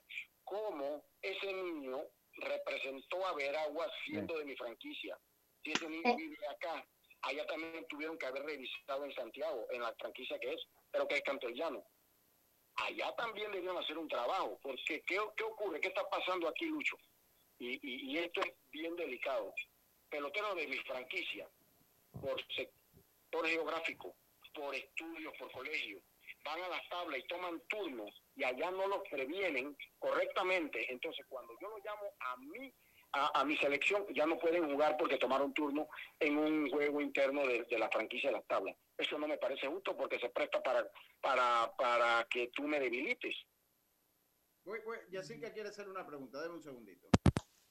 [0.45, 1.99] ¿Cómo ese niño
[2.33, 5.19] representó a Veragua siendo de mi franquicia?
[5.63, 6.87] Si ese niño vive acá,
[7.23, 11.17] allá también tuvieron que haber revisado en Santiago, en la franquicia que es, pero que
[11.17, 11.85] es Cantellano.
[12.77, 15.81] Allá también debieron hacer un trabajo, porque ¿qué, qué ocurre?
[15.81, 16.97] ¿Qué está pasando aquí, Lucho?
[17.59, 19.53] Y, y, y esto es bien delicado.
[20.09, 21.49] Peloteros de mi franquicia,
[22.21, 24.15] por sector geográfico,
[24.55, 26.01] por estudios, por colegio,
[26.45, 30.91] van a las tablas y toman turnos y allá no los previenen correctamente.
[30.91, 32.73] Entonces, cuando yo lo llamo a mí
[33.13, 37.47] a, a, mi selección ya no pueden jugar porque tomaron turno en un juego interno
[37.47, 38.77] de, de, la franquicia de las tablas.
[38.97, 40.89] Eso no me parece justo porque se presta para,
[41.21, 43.37] para, para que tú me debilites.
[44.65, 47.09] Voy, voy, Yacirca quiere hacer una pregunta, deme un segundito.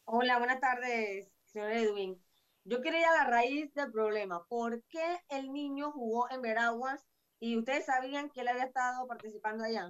[0.05, 2.21] Hola, buenas tardes, señor Edwin.
[2.63, 4.45] Yo quería ir a la raíz del problema.
[4.47, 7.07] ¿Por qué el niño jugó en Veraguas
[7.39, 9.89] y ustedes sabían que él había estado participando allá?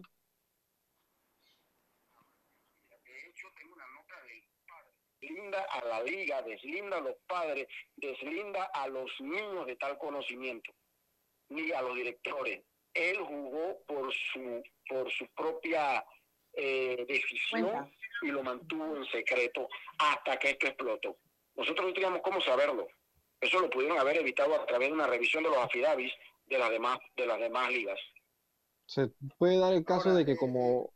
[5.29, 10.71] Deslinda a la liga, deslinda a los padres, deslinda a los niños de tal conocimiento,
[11.49, 12.61] ni a los directores.
[12.93, 16.03] Él jugó por su, por su propia
[16.53, 17.91] eh, decisión Cuenta.
[18.23, 21.17] y lo mantuvo en secreto hasta que esto explotó.
[21.55, 22.87] Nosotros no teníamos cómo saberlo.
[23.39, 26.11] Eso lo pudieron haber evitado a través de una revisión de los afidavis
[26.47, 27.99] de las demás, de las demás ligas.
[28.85, 30.91] Se puede dar el caso Ahora, de que como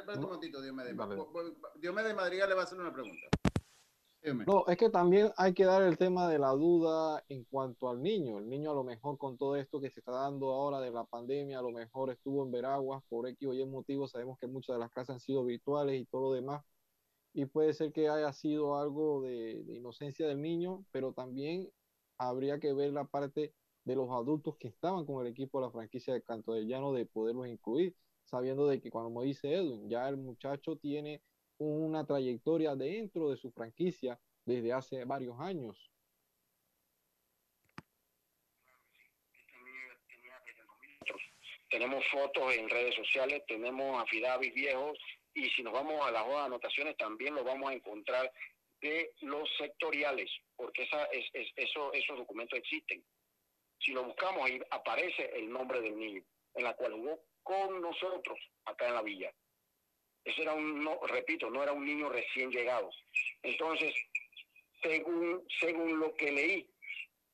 [0.00, 0.96] Espera un momentito, Diomedes.
[1.76, 3.26] Diomedes Madrigal le va a hacer una pregunta.
[4.46, 8.02] No, es que también hay que dar el tema de la duda en cuanto al
[8.02, 8.38] niño.
[8.38, 11.04] El niño a lo mejor con todo esto que se está dando ahora de la
[11.04, 14.08] pandemia, a lo mejor estuvo en Veraguas por X o Y motivo.
[14.08, 16.64] Sabemos que muchas de las casas han sido virtuales y todo lo demás.
[17.34, 21.70] Y puede ser que haya sido algo de, de inocencia del niño, pero también
[22.16, 23.52] habría que ver la parte
[23.84, 26.94] de los adultos que estaban con el equipo de la franquicia de Canto del Llano
[26.94, 31.22] de poderlos incluir, sabiendo de que me dice Edwin, ya el muchacho tiene
[31.58, 35.90] una trayectoria dentro de su franquicia desde hace varios años.
[41.70, 44.96] Tenemos fotos en redes sociales, tenemos afidavis viejos
[45.34, 48.32] y si nos vamos a las anotaciones también lo vamos a encontrar
[48.80, 53.02] de los sectoriales, porque esa, es, es, eso, esos documentos existen.
[53.80, 56.22] Si lo buscamos ahí aparece el nombre del niño,
[56.54, 59.32] en la cual jugó con nosotros acá en la villa.
[60.24, 62.90] Ese era un, no, repito, no era un niño recién llegado.
[63.42, 63.94] Entonces,
[64.82, 66.70] según, según lo que leí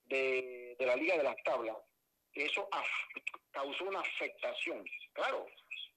[0.07, 1.77] de, de la Liga de las Tablas,
[2.35, 2.69] eso
[3.51, 5.47] causó una afectación, claro,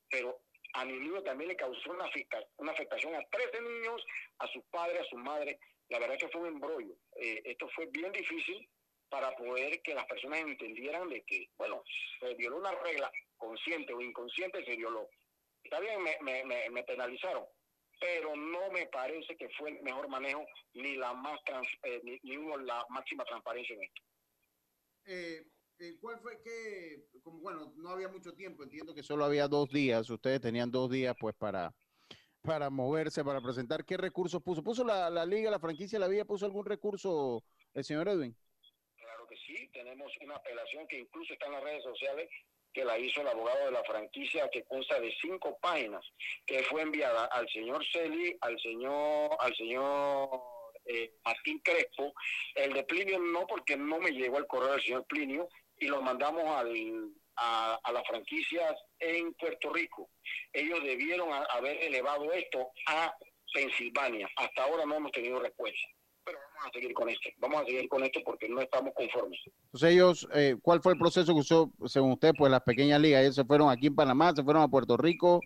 [0.09, 0.39] pero
[0.73, 2.09] a mi niño también le causó una,
[2.57, 4.03] una afectación a 13 niños,
[4.39, 5.59] a sus padres, a su madre.
[5.89, 6.95] La verdad que fue un embrollo.
[7.15, 8.67] Eh, esto fue bien difícil
[9.13, 11.83] para poder que las personas entendieran de que, bueno,
[12.19, 15.07] se violó una regla, consciente o inconsciente, se violó.
[15.63, 17.43] Está bien, me, me, me, penalizaron,
[17.99, 22.19] pero no me parece que fue el mejor manejo ni la más trans, eh, ni,
[22.23, 24.01] ni hubo la máxima transparencia en esto.
[25.05, 25.45] Eh,
[25.77, 29.69] eh, ¿Cuál fue que, como bueno, no había mucho tiempo, entiendo que solo había dos
[29.69, 31.71] días, ustedes tenían dos días pues para,
[32.41, 34.63] para moverse, para presentar, ¿qué recursos puso?
[34.63, 37.43] ¿Puso la, la liga, la franquicia, la vía, puso algún recurso
[37.75, 38.35] el señor Edwin?
[39.71, 42.29] Tenemos una apelación que incluso está en las redes sociales
[42.73, 46.03] que la hizo el abogado de la franquicia que consta de cinco páginas,
[46.45, 50.41] que fue enviada al señor Celi, al señor, al señor
[50.85, 52.13] eh, Martín Crespo,
[52.55, 56.01] el de Plinio no porque no me llegó el correo del señor Plinio, y lo
[56.01, 56.73] mandamos al,
[57.35, 60.09] a, las franquicias en Puerto Rico.
[60.51, 63.13] Ellos debieron haber elevado esto a
[63.53, 64.29] Pensilvania.
[64.35, 65.87] Hasta ahora no hemos tenido respuesta.
[66.63, 67.29] Vamos a seguir con esto.
[67.39, 69.39] Vamos a seguir con esto porque no estamos conformes.
[69.65, 73.21] Entonces ellos, eh, ¿cuál fue el proceso que usó, según usted, pues las pequeñas ligas?
[73.21, 75.41] Ellos se fueron aquí en Panamá, se fueron a Puerto Rico.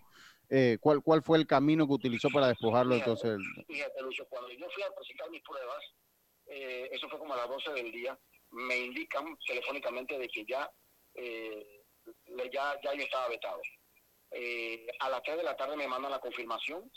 [0.48, 3.38] Eh, ¿cuál, ¿Cuál fue el camino que utilizó para despojarlo fíjate, entonces?
[3.66, 3.94] Fíjate,
[4.30, 5.84] cuando yo fui a presentar mis pruebas,
[6.46, 8.18] eh, eso fue como a las 12 del día,
[8.50, 10.70] me indican telefónicamente de que ya,
[11.14, 11.82] eh,
[12.52, 13.60] ya, ya yo estaba vetado.
[14.30, 16.90] Eh, a las 3 de la tarde me mandan la confirmación,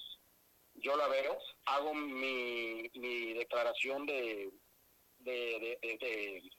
[0.81, 4.51] yo la veo, hago mi, mi declaración de,
[5.19, 6.51] de, de,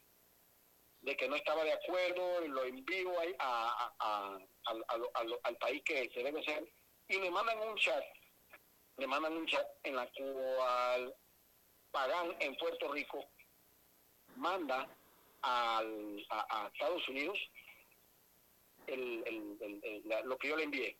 [1.00, 5.82] de, que no estaba de acuerdo, y lo envío a, a, a, al, al, país
[5.84, 6.64] que se debe ser,
[7.08, 8.04] y me mandan un chat,
[8.96, 11.14] me mandan un chat en la cual
[11.90, 13.24] Pagán en Puerto Rico
[14.36, 14.88] manda
[15.42, 17.38] al, a, Estados Unidos
[18.86, 20.98] el, el, el, lo que yo le envié.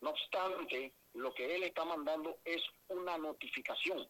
[0.00, 4.08] No obstante, lo que él está mandando es una notificación.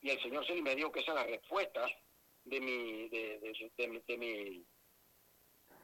[0.00, 1.86] Y el señor Celi me dijo que esa es la respuesta
[2.44, 4.64] de mi, de, de, de, de mi,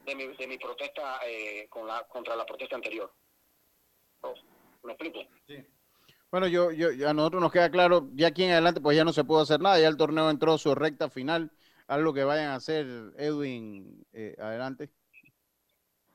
[0.05, 3.13] de mi, de mi protesta eh, con la, contra la protesta anterior.
[4.21, 4.33] Oh,
[4.83, 5.19] ¿Me explico?
[5.47, 5.57] Sí.
[6.31, 9.13] Bueno, yo, yo, a nosotros nos queda claro, ya aquí en adelante pues ya no
[9.13, 11.51] se puede hacer nada, ya el torneo entró a su recta final,
[11.87, 14.89] algo que vayan a hacer, Edwin, eh, adelante.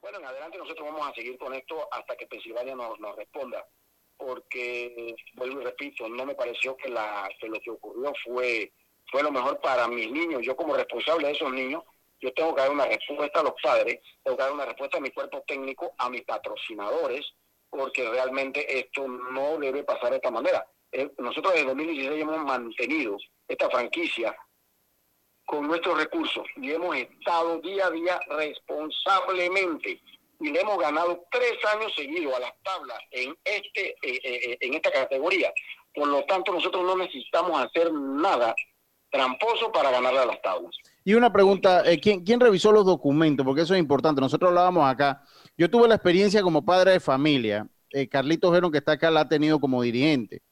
[0.01, 3.65] Bueno, en adelante nosotros vamos a seguir con esto hasta que Pensilvania nos, nos responda,
[4.19, 8.73] porque, vuelvo y repito, no me pareció que, la, que lo que ocurrió fue,
[9.11, 10.43] fue lo mejor para mis niños.
[10.43, 11.85] Yo como responsable de esos niños,
[12.21, 15.01] yo tengo que dar una respuesta a los padres, tengo que dar una respuesta a
[15.01, 17.33] mi cuerpo técnico, a mis patrocinadores,
[17.71, 20.67] porque realmente esto no debe pasar de esta manera.
[20.91, 24.37] Eh, nosotros desde 2016 hemos mantenido esta franquicia
[25.47, 30.01] con nuestros recursos y hemos estado día a día responsablemente
[30.41, 34.75] y le hemos ganado tres años seguidos a las tablas en este eh, eh, en
[34.75, 35.53] esta categoría.
[35.95, 38.55] Por lo tanto, nosotros no necesitamos hacer nada
[39.11, 40.77] tramposo para ganarle a las tablas.
[41.05, 43.45] Y una pregunta, eh, ¿quién, ¿quién revisó los documentos?
[43.45, 44.21] Porque eso es importante.
[44.21, 45.23] Nosotros hablábamos acá.
[45.57, 47.67] Yo tuve la experiencia como padre de familia.
[47.91, 50.43] Eh, Carlitos Geron, que está acá, la ha tenido como dirigente.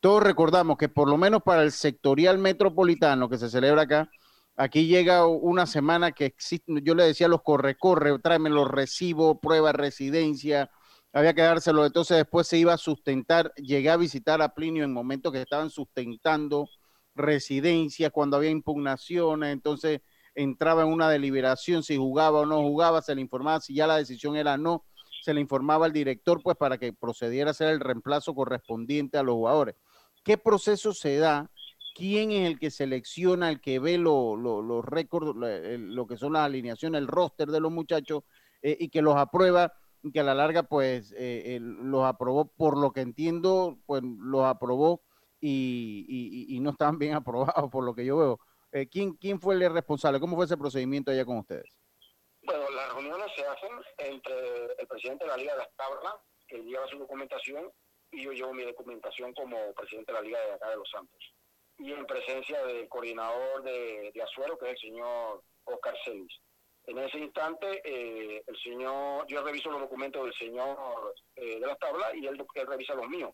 [0.00, 4.10] Todos recordamos que por lo menos para el sectorial metropolitano que se celebra acá,
[4.56, 9.72] aquí llega una semana que existe, yo le decía los corre-corre, tráeme los recibos, prueba
[9.72, 10.70] residencia,
[11.12, 11.86] había que dárselo.
[11.86, 13.52] Entonces después se iba a sustentar.
[13.56, 16.68] Llegué a visitar a Plinio en momentos que estaban sustentando
[17.14, 20.00] residencias, cuando había impugnaciones, entonces
[20.34, 23.96] entraba en una deliberación si jugaba o no jugaba, se le informaba si ya la
[23.96, 24.84] decisión era no,
[25.22, 29.22] se le informaba al director pues para que procediera a hacer el reemplazo correspondiente a
[29.22, 29.76] los jugadores.
[30.22, 31.50] ¿Qué proceso se da
[31.96, 36.06] quién es el que selecciona, el que ve lo- lo- los récords, lo, el- lo
[36.06, 38.22] que son las alineaciones, el roster de los muchachos
[38.62, 39.72] eh, y que los aprueba
[40.02, 44.44] y que a la larga pues eh, los aprobó, por lo que entiendo, pues los
[44.44, 45.02] aprobó
[45.40, 47.14] y, no estaban bien
[47.54, 48.40] aprobados por lo que yo veo.
[48.72, 50.20] Eh, ¿quién, ¿Quién fue el responsable?
[50.20, 51.76] ¿Cómo fue ese procedimiento allá con ustedes?
[52.42, 54.34] Bueno, las reuniones se hacen entre
[54.78, 56.14] el presidente de la Liga de las Tablas,
[56.46, 57.70] que lleva su documentación,
[58.12, 61.35] y yo llevo mi documentación como presidente de la Liga de acá de Los Santos.
[61.78, 66.32] Y en presencia del coordinador de, Azuero, que es el señor Oscar Celis.
[66.86, 71.78] En ese instante, eh, el señor, yo reviso los documentos del señor eh, de las
[71.78, 73.32] tablas y él, él revisa los míos.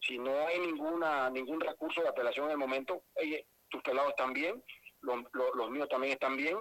[0.00, 4.32] Si no hay ninguna ningún recurso de apelación en el momento, oye, tus pelados están
[4.32, 4.62] bien,
[5.00, 6.56] los, los- los míos también están bien,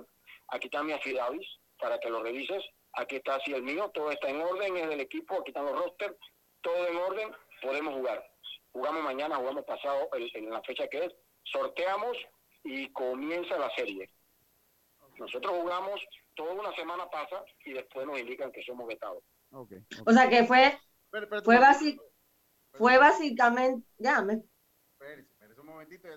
[0.50, 1.48] aquí está mi afidavis
[1.80, 2.64] para que lo revises,
[2.94, 5.78] aquí está así el mío, todo está en orden, es del equipo, aquí están los
[5.78, 6.16] rosters,
[6.62, 8.24] todo en orden, podemos jugar.
[8.78, 11.12] Jugamos mañana, jugamos pasado en, en la fecha que es,
[11.52, 12.16] sorteamos
[12.64, 14.08] y comienza la serie.
[15.18, 16.00] Nosotros jugamos,
[16.36, 19.24] toda una semana pasa y después nos indican que somos vetados.
[20.06, 20.78] O sea que fue,
[21.44, 22.00] fue, basi-
[22.74, 24.44] fue básicamente, ya, me,
[25.58, 26.08] un momentito,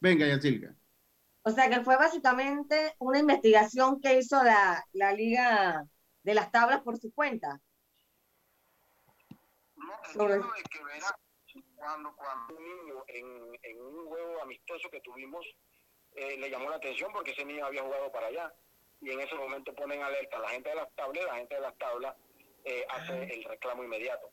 [0.00, 0.74] Venga, Yacilca.
[1.44, 5.86] o sea que fue básicamente una investigación que hizo la, la Liga
[6.24, 7.58] de las Tablas por su cuenta.
[10.12, 10.40] Sobre-
[11.76, 15.44] Cuando, cuando un niño en, en un juego amistoso que tuvimos
[16.14, 18.52] eh, le llamó la atención porque ese niño había jugado para allá
[19.00, 21.54] y en ese momento ponen alerta a la gente de las tablas y la gente
[21.54, 22.16] de las tablas
[22.64, 24.30] eh, hace el reclamo inmediato.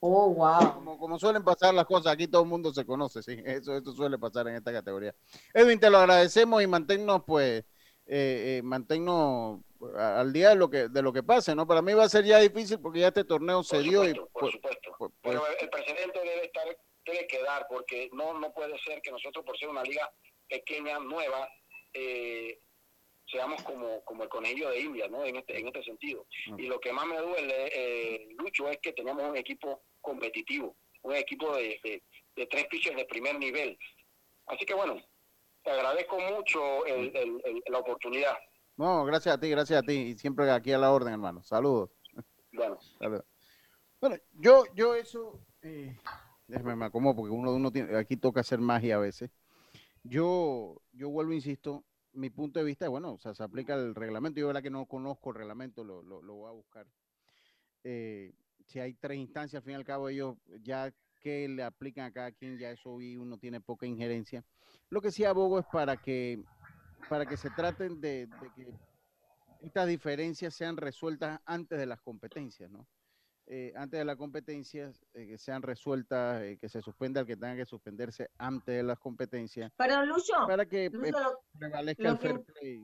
[0.00, 0.74] Oh, wow.
[0.74, 3.92] Como, como suelen pasar las cosas, aquí todo el mundo se conoce, sí, eso, eso
[3.92, 5.14] suele pasar en esta categoría.
[5.54, 7.60] Edwin, te lo agradecemos y manténnos, pues,
[8.06, 9.60] eh, eh, manténnos
[9.96, 11.66] al día de lo que de lo que pase, ¿no?
[11.66, 14.28] Para mí va a ser ya difícil porque ya este torneo se dio y Por
[14.32, 14.94] pues, supuesto.
[14.98, 16.64] pues, Pero el, el presidente debe estar,
[17.06, 20.10] debe quedar, porque no, no puede ser que nosotros, por ser una liga
[20.48, 21.48] pequeña, nueva,
[21.92, 22.58] eh,
[23.26, 25.24] seamos como, como el conejillo de India, ¿no?
[25.24, 26.26] En este, en este sentido.
[26.58, 31.14] Y lo que más me duele, eh, Lucho, es que teníamos un equipo competitivo, un
[31.14, 32.02] equipo de, de,
[32.36, 33.78] de tres pitchers de primer nivel.
[34.46, 35.02] Así que bueno,
[35.62, 38.36] te agradezco mucho el- el- el- la oportunidad.
[38.76, 41.42] No, gracias a ti, gracias a ti y siempre aquí a la orden, hermano.
[41.42, 41.90] Saludos.
[42.52, 42.78] Bueno.
[42.98, 43.24] Saludos.
[44.00, 45.96] Bueno, yo, yo eso, eh,
[46.46, 49.30] déjame me acomodo porque uno, uno tiene, aquí toca hacer magia a veces.
[50.02, 54.40] Yo, yo vuelvo, insisto, mi punto de vista, bueno, o sea, se aplica el reglamento.
[54.40, 56.86] Yo, verdad que no conozco el reglamento, lo, lo, lo voy a buscar.
[57.82, 58.32] Eh,
[58.66, 62.12] si hay tres instancias, al fin y al cabo, ellos ya que le aplican a
[62.12, 64.44] cada quien, ya eso y uno tiene poca injerencia.
[64.90, 66.42] Lo que sí abogo es para que,
[67.08, 68.74] para que se traten de, de que
[69.60, 72.86] estas diferencias sean resueltas antes de las competencias, ¿no?
[73.46, 77.36] Eh, antes de las competencias, eh, que sean resueltas, eh, que se suspenda el que
[77.36, 79.70] tenga que suspenderse antes de las competencias.
[79.76, 82.80] Pero Lucho, para que Lucho, lo- prevalezca lo el que- fair play.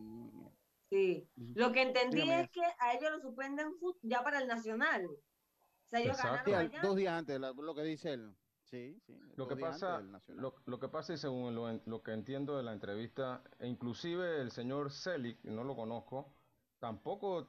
[0.90, 2.42] Sí, lo que entendí Dígame.
[2.42, 5.06] es que a ellos lo suspenden ya para el nacional.
[5.06, 6.80] O sea, ellos Sí, ganaron al- allá.
[6.82, 8.34] dos días antes, lo que dice él.
[8.70, 9.18] Sí, sí.
[9.36, 12.72] Lo que pasa, lo, lo que pasa y según lo, lo que entiendo de la
[12.72, 16.32] entrevista, e inclusive el señor Selig, no lo conozco,
[16.78, 17.48] tampoco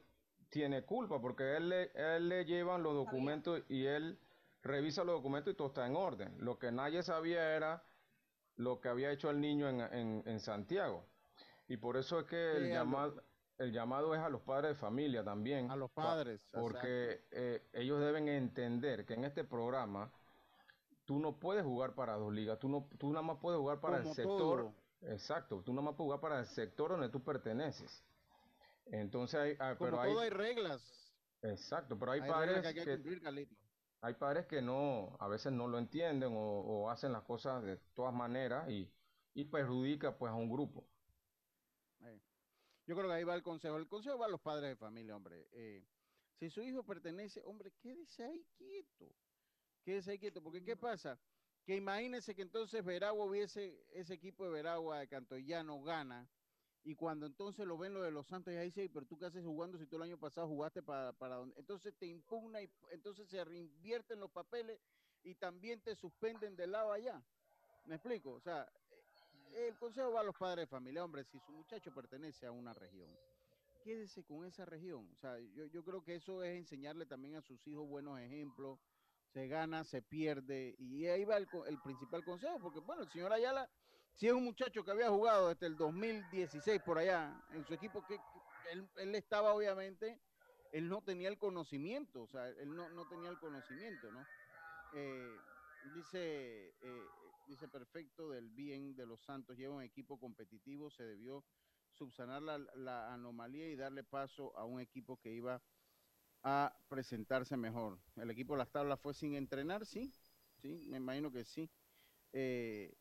[0.50, 4.18] tiene culpa porque él le, él le llevan los documentos y él
[4.64, 6.36] revisa los documentos y todo está en orden.
[6.40, 7.84] Lo que nadie sabía era
[8.58, 11.06] lo que había hecho el niño en, en- en Santiago.
[11.68, 13.24] Y por eso es que el llamado,
[13.58, 15.72] el llamado es a los padres de familia también.
[15.72, 20.12] A los pa- padres, Porque eh, ellos deben entender que en este programa
[21.12, 23.98] tú no puedes jugar para dos ligas, tú no, tú nada más puedes jugar para
[23.98, 24.76] el sector, todo.
[25.02, 28.02] exacto, tú nada más puedes jugar para el sector donde tú perteneces.
[28.86, 30.82] Entonces hay, ah, Como pero todo hay reglas.
[31.42, 33.54] Exacto, pero hay, padres que hay que que, cumplir, Carlito.
[34.00, 37.76] hay padres que no, a veces no lo entienden o, o hacen las cosas de
[37.94, 38.90] todas maneras y,
[39.34, 40.88] y perjudica pues a un grupo.
[42.88, 43.76] Yo creo que ahí va el consejo.
[43.76, 45.46] El consejo va a los padres de familia, hombre.
[45.52, 45.86] Eh,
[46.40, 49.14] si su hijo pertenece, hombre, quédese ahí quieto.
[49.84, 50.42] Quédese ahí quieto.
[50.42, 51.20] Porque ¿qué pasa?
[51.66, 56.28] Que imagínese que entonces Veragua hubiese, ese equipo de Veragua de Cantoyano gana.
[56.84, 59.26] Y cuando entonces lo ven lo de los Santos, y ahí dice, pero tú qué
[59.26, 61.60] haces jugando si tú el año pasado jugaste para, para donde.
[61.60, 64.80] Entonces te impugna y entonces se reinvierten los papeles
[65.24, 67.22] y también te suspenden del lado allá.
[67.86, 68.32] ¿Me explico?
[68.32, 68.68] O sea,
[69.54, 72.74] el consejo va a los padres de familia, hombre, si su muchacho pertenece a una
[72.74, 73.10] región,
[73.84, 75.08] quédese con esa región.
[75.12, 78.80] O sea, yo, yo creo que eso es enseñarle también a sus hijos buenos ejemplos.
[79.34, 83.32] Se gana, se pierde, y ahí va el, el principal consejo, porque bueno, el señor
[83.32, 83.70] Ayala,
[84.14, 88.06] si es un muchacho que había jugado desde el 2016 por allá en su equipo,
[88.06, 90.20] que, que él, él estaba obviamente,
[90.74, 94.26] él no tenía el conocimiento, o sea, él no, no tenía el conocimiento, ¿no?
[94.94, 95.38] Eh,
[95.96, 97.06] dice, eh,
[97.48, 101.44] dice perfecto del bien de los Santos, lleva un equipo competitivo, se debió
[101.94, 105.62] subsanar la, la anomalía y darle paso a un equipo que iba
[106.44, 108.00] a presentarse mejor.
[108.16, 110.12] El equipo de las tablas fue sin entrenar, sí,
[110.62, 111.70] sí, me imagino que sí.
[112.34, 112.94] Eh,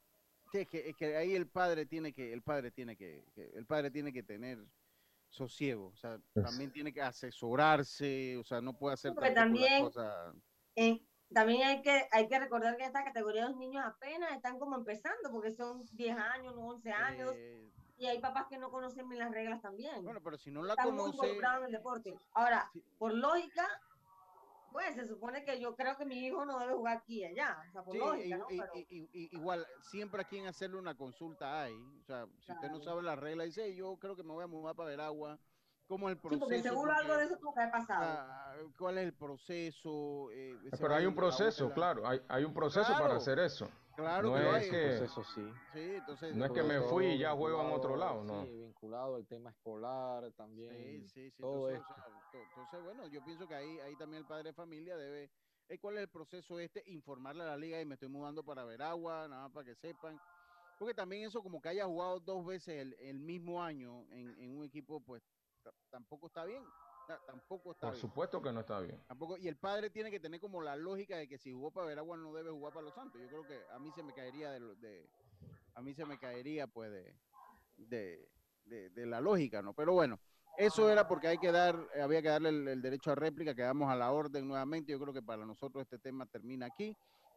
[0.51, 3.91] que, que, que ahí el padre tiene que, el padre tiene que, que- el padre
[3.91, 4.59] tiene que tener
[5.29, 9.85] sosiego, o sea, Es- también tiene que asesorarse, o sea, no puede hacer también-
[11.33, 14.77] también hay que, hay que recordar que esta categoría de los niños apenas están como
[14.77, 17.71] empezando, porque son 10 años, no 11 años, eh,
[18.01, 20.03] y hay papás que no conocen bien las reglas también.
[20.03, 22.19] Bueno, pero si no la están muy conoce, involucrados en el deporte.
[22.33, 23.69] Ahora, por lógica,
[24.73, 27.63] pues se supone que yo creo que mi hijo no debe jugar aquí y allá,
[27.69, 28.47] o sea, por Sí, lógica,
[29.13, 31.75] igual, siempre a quien hacerle una consulta hay.
[32.01, 34.45] O sea, si usted no sabe la regla, dice, "Hey, yo creo que me voy
[34.45, 35.39] a mudar para Veragua.
[35.87, 36.45] ¿Cómo es el sí, proceso?
[36.47, 38.01] porque seguro algo de eso tuvo que haber pasado.
[38.01, 40.31] ah, ¿Cuál es el proceso?
[40.31, 43.69] Eh, Pero hay un proceso, claro, hay, hay un proceso Claro, para hacer eso.
[44.01, 45.53] Claro no que es que, Proceso sí.
[45.73, 46.35] Sí, entonces.
[46.37, 48.45] no es que me fui y ya juego en otro lado, no.
[48.45, 51.09] Sí, vinculado al tema escolar también.
[51.09, 51.37] Sí, sí, sí.
[51.43, 52.09] todo Entonces, esto.
[52.09, 54.97] o sea, to- entonces, bueno, yo pienso que ahí, ahí también el padre de familia
[54.97, 55.29] debe.
[55.69, 56.83] eh, ¿Cuál es el proceso este?
[56.87, 60.19] Informarle a la liga y me estoy mudando para Veragua, nada más para que sepan.
[60.79, 64.57] Porque también eso, como que haya jugado dos veces el, el mismo año en, en
[64.59, 65.23] un equipo, pues
[65.63, 66.65] ta- tampoco está bien.
[67.11, 68.01] Ta- Tampoco está Por bien.
[68.01, 69.01] supuesto que no está bien.
[69.09, 71.87] Tampoco, y el padre tiene que tener como la lógica de que si jugó para
[71.87, 73.21] Veragua no debe jugar para los Santos.
[73.21, 75.09] Yo creo que a mí se me caería de, de
[75.75, 77.15] a mí se me caería pues de,
[77.77, 78.29] de,
[78.67, 79.73] de- de la lógica, ¿no?
[79.75, 80.21] Pero bueno,
[80.57, 83.55] eso era porque hay que dar, eh, había que darle el, el derecho a réplica,
[83.55, 84.93] quedamos a la orden nuevamente.
[84.93, 86.97] Yo creo que para nosotros este tema termina aquí.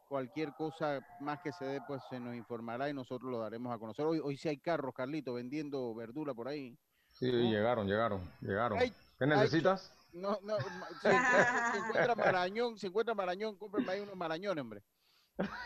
[0.09, 3.79] Cualquier cosa más que se dé, pues se nos informará y nosotros lo daremos a
[3.79, 4.05] conocer.
[4.05, 6.77] Hoy, hoy sí hay carros, Carlito, vendiendo verdura por ahí.
[7.09, 8.79] Sí, llegaron, llegaron, llegaron.
[8.79, 8.91] Ay,
[9.27, 9.93] ¿Qué ay, necesitas?
[10.11, 10.57] No, no,
[11.01, 14.83] se encuentra, se encuentra Marañón, se encuentra Marañón, cómprenme ahí unos Marañones, hombre.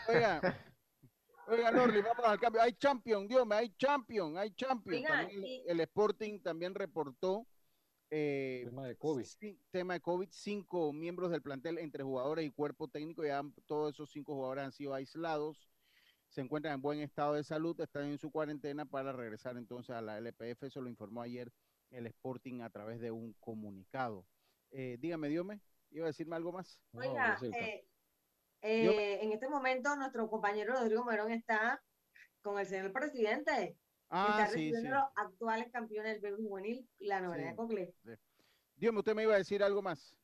[0.08, 0.40] Oiga,
[1.48, 2.62] oiga, Norli, vamos al cambio.
[2.62, 4.96] Hay champion, Dios mío, hay champion, hay champion.
[5.02, 7.46] Oiga, También y- el Sporting también reportó
[8.10, 9.24] eh, Tema de COVID.
[9.24, 13.52] sí, tema de COVID, cinco miembros del plantel entre jugadores y cuerpo técnico, ya han-
[13.66, 15.68] todos esos cinco jugadores han sido aislados,
[16.30, 20.00] se encuentran en buen estado de salud, están en su cuarentena para regresar entonces a
[20.00, 21.52] la LPF, eso lo informó ayer
[21.90, 24.26] el Sporting a través de un comunicado.
[24.70, 25.60] Eh, dígame, Diome,
[25.90, 26.80] ¿iba a decirme algo más?
[26.92, 27.86] Oiga, eh,
[28.62, 31.82] eh, en este momento nuestro compañero Rodrigo Morón está
[32.42, 33.76] con el señor presidente, que
[34.10, 34.88] Ah, está sí, recibiendo sí.
[34.88, 37.50] los actuales campeones del béisbol juvenil, la novedad Sí.
[37.50, 37.94] de Cocle.
[38.76, 40.16] Diome, usted me iba a decir algo más.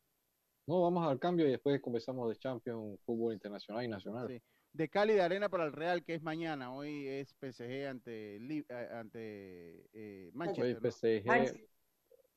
[0.66, 4.28] No, vamos al cambio y después conversamos de Champions, fútbol internacional y nacional.
[4.28, 4.42] Sí.
[4.74, 6.72] De Cali de Arena para el Real, que es mañana.
[6.72, 10.82] Hoy es PSG ante, eh, ante eh, Hoy Manchester.
[10.82, 10.90] ¿no?
[10.90, 11.68] PSG, Manchester.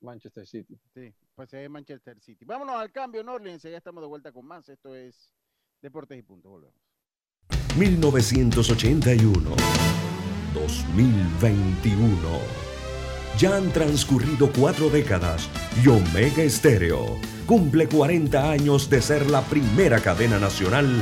[0.01, 0.79] Manchester City.
[0.93, 2.45] Sí, PSG Manchester City.
[2.45, 3.57] Vámonos al cambio, Norlin.
[3.57, 4.69] Ya estamos de vuelta con más.
[4.69, 5.33] Esto es
[5.81, 6.51] Deportes y Puntos.
[6.51, 6.75] Volvemos.
[7.75, 9.49] 1981.
[10.53, 12.17] 2021.
[13.39, 15.49] Ya han transcurrido cuatro décadas
[15.83, 17.17] y Omega Estéreo
[17.47, 21.01] cumple 40 años de ser la primera cadena nacional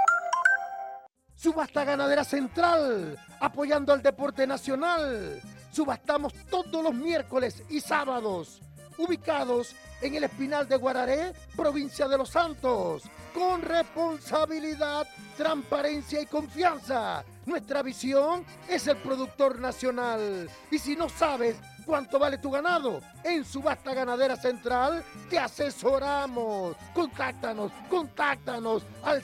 [1.41, 5.41] Subasta Ganadera Central, apoyando al deporte nacional.
[5.71, 8.61] Subastamos todos los miércoles y sábados,
[8.99, 17.23] ubicados en el Espinal de Guararé, provincia de Los Santos, con responsabilidad, transparencia y confianza.
[17.47, 20.47] Nuestra visión es el productor nacional.
[20.69, 21.55] Y si no sabes
[21.87, 26.75] cuánto vale tu ganado, en Subasta Ganadera Central te asesoramos.
[26.93, 29.23] Contáctanos, contáctanos al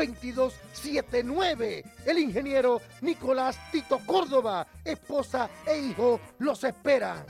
[0.00, 1.82] 6714-2279.
[2.06, 7.24] El ingeniero Nicolás Tito Córdoba, esposa e hijo los esperan.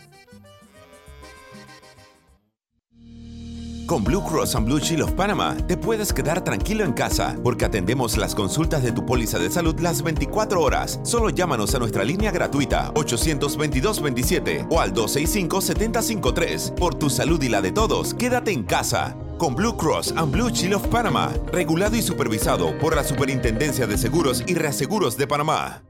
[3.86, 7.64] Con Blue Cross and Blue Shield of Panama te puedes quedar tranquilo en casa porque
[7.64, 11.00] atendemos las consultas de tu póliza de salud las 24 horas.
[11.02, 16.76] Solo llámanos a nuestra línea gratuita 822-27 o al 265-753.
[16.76, 19.16] Por tu salud y la de todos, quédate en casa.
[19.40, 23.96] Con Blue Cross and Blue Shield of Panama, regulado y supervisado por la Superintendencia de
[23.96, 25.82] Seguros y Reaseguros de Panamá.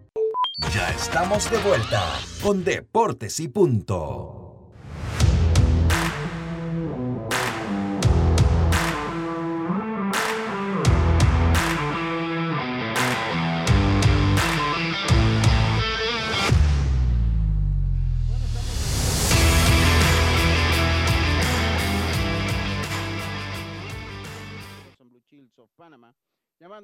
[0.73, 2.01] Ya estamos de vuelta
[2.45, 4.40] con Deportes y Punto.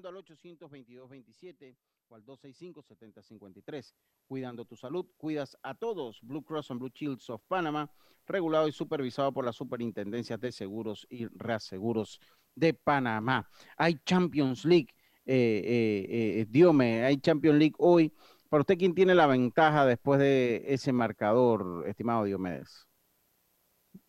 [0.05, 1.77] Al 822-27
[2.09, 3.95] o al 265-7053.
[4.27, 6.21] Cuidando tu salud, cuidas a todos.
[6.23, 7.91] Blue Cross and Blue Shields of Panama,
[8.27, 12.21] regulado y supervisado por la Superintendencia de Seguros y Reaseguros
[12.55, 13.49] de Panamá.
[13.77, 14.95] Hay Champions League,
[15.25, 18.13] eh, eh, eh, Diome, hay Champions League hoy.
[18.49, 22.87] Para usted, ¿quién tiene la ventaja después de ese marcador, estimado Diomedes?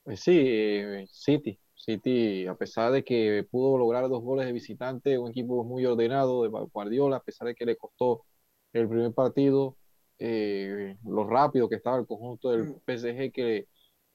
[0.03, 1.59] Pues sí, eh, City.
[1.87, 6.43] City, a pesar de que pudo lograr dos goles de visitante, un equipo muy ordenado
[6.43, 8.25] de Guardiola, a pesar de que le costó
[8.73, 9.77] el primer partido,
[10.19, 13.67] eh, lo rápido que estaba el conjunto del PSG, que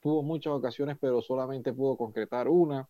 [0.02, 2.86] tuvo muchas ocasiones, pero solamente pudo concretar una.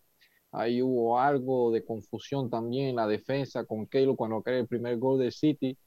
[0.50, 4.98] Ahí hubo algo de confusión también en la defensa con Keylor cuando cae el primer
[4.98, 5.78] gol del City.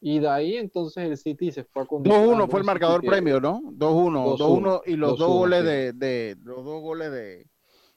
[0.00, 3.60] Y de ahí entonces el City se fue a 2-1 fue el marcador premio, ¿no?
[3.72, 7.46] 2-1, 2-1 y los dos goles de, de, los dos goles de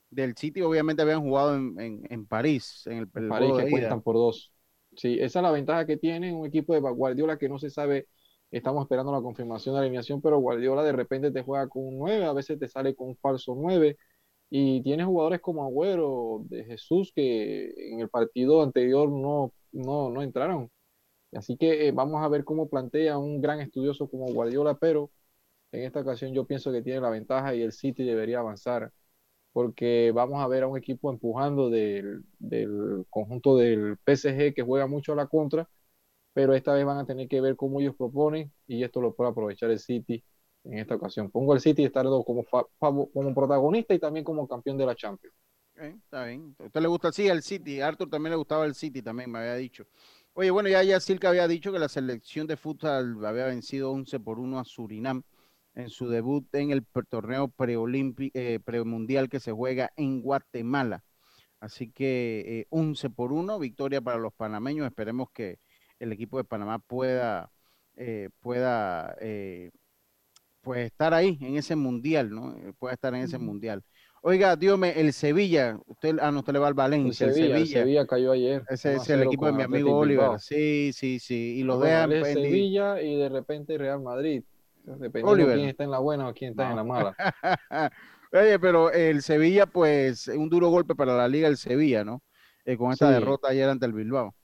[0.10, 4.02] del City obviamente habían jugado en, en, en París, en el, el París que cuentan
[4.02, 4.54] por dos.
[4.96, 8.08] Sí, esa es la ventaja que tiene un equipo de Guardiola que no se sabe,
[8.52, 12.00] estamos esperando la confirmación de la alineación, pero Guardiola de repente te juega con un
[12.00, 13.98] 9, a veces te sale con un falso 9
[14.50, 20.22] y tiene jugadores como Agüero, de Jesús que en el partido anterior no, no, no
[20.24, 20.72] entraron.
[21.34, 25.12] Así que eh, vamos a ver cómo plantea un gran estudioso como Guardiola, pero
[25.72, 28.92] en esta ocasión yo pienso que tiene la ventaja y el City debería avanzar
[29.60, 34.88] porque vamos a ver a un equipo empujando del, del, conjunto del PSG que juega
[34.88, 35.68] mucho a la contra,
[36.32, 39.32] pero esta vez van a tener que ver cómo ellos proponen y esto lo puede
[39.32, 40.24] aprovechar el City
[40.64, 41.30] en esta ocasión.
[41.30, 42.46] Pongo el City estar como,
[42.80, 45.36] como protagonista y también como campeón de la Champions.
[45.74, 46.56] Okay, está bien.
[46.58, 47.82] ¿A usted le gusta así el City?
[47.82, 49.88] A Arthur también le gustaba el City, también me había dicho.
[50.36, 54.22] Oye, bueno, ya, ya Silka había dicho que la selección de futsal había vencido 11
[54.22, 55.22] por 1 a Surinam
[55.80, 61.04] en su debut en el torneo eh, premundial que se juega en Guatemala.
[61.60, 64.86] Así que eh, 11 por 1, victoria para los panameños.
[64.86, 65.60] Esperemos que
[66.00, 67.52] el equipo de Panamá pueda,
[67.98, 69.72] eh, pueda eh,
[70.62, 72.56] pues estar ahí en ese mundial, ¿no?
[72.56, 73.84] Eh, pueda estar en ese mundial.
[74.22, 77.28] Oiga, dígame, el Sevilla, usted, ah, no, usted le va al Valencia.
[77.28, 78.64] El Sevilla, el Sevilla, el Sevilla cayó ayer.
[78.70, 80.40] Ese es el equipo de mi amigo Oliver.
[80.40, 81.56] Sí, sí, sí.
[81.58, 82.12] Y lo dejan.
[82.24, 84.44] Sevilla y de repente Real Madrid.
[84.98, 86.70] Dependiendo de quién está en la buena o quién está no.
[86.72, 87.16] en la mala.
[88.32, 92.22] Oye, pero el Sevilla, pues, un duro golpe para la liga el Sevilla, ¿no?
[92.66, 93.14] Eh, con esta sí.
[93.14, 94.36] derrota ayer ante el Bilbao.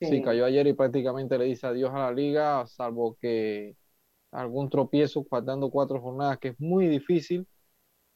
[0.00, 0.06] Sí.
[0.06, 3.76] sí, cayó ayer y prácticamente le dice adiós a la liga, salvo que
[4.32, 7.46] algún tropiezo faltando cuatro jornadas, que es muy difícil.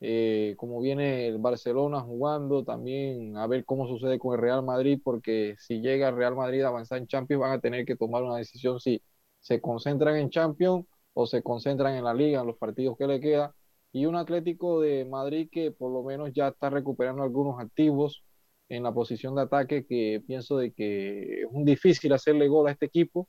[0.00, 5.00] Eh, como viene el Barcelona jugando, también a ver cómo sucede con el Real Madrid,
[5.02, 8.22] porque si llega el Real Madrid a avanzar en Champions, van a tener que tomar
[8.22, 9.02] una decisión si
[9.40, 10.84] se concentran en Champions
[11.18, 13.54] o se concentran en la liga, en los partidos que le queda.
[13.90, 18.22] Y un Atlético de Madrid que por lo menos ya está recuperando algunos activos
[18.68, 22.72] en la posición de ataque, que pienso de que es un difícil hacerle gol a
[22.72, 23.28] este equipo.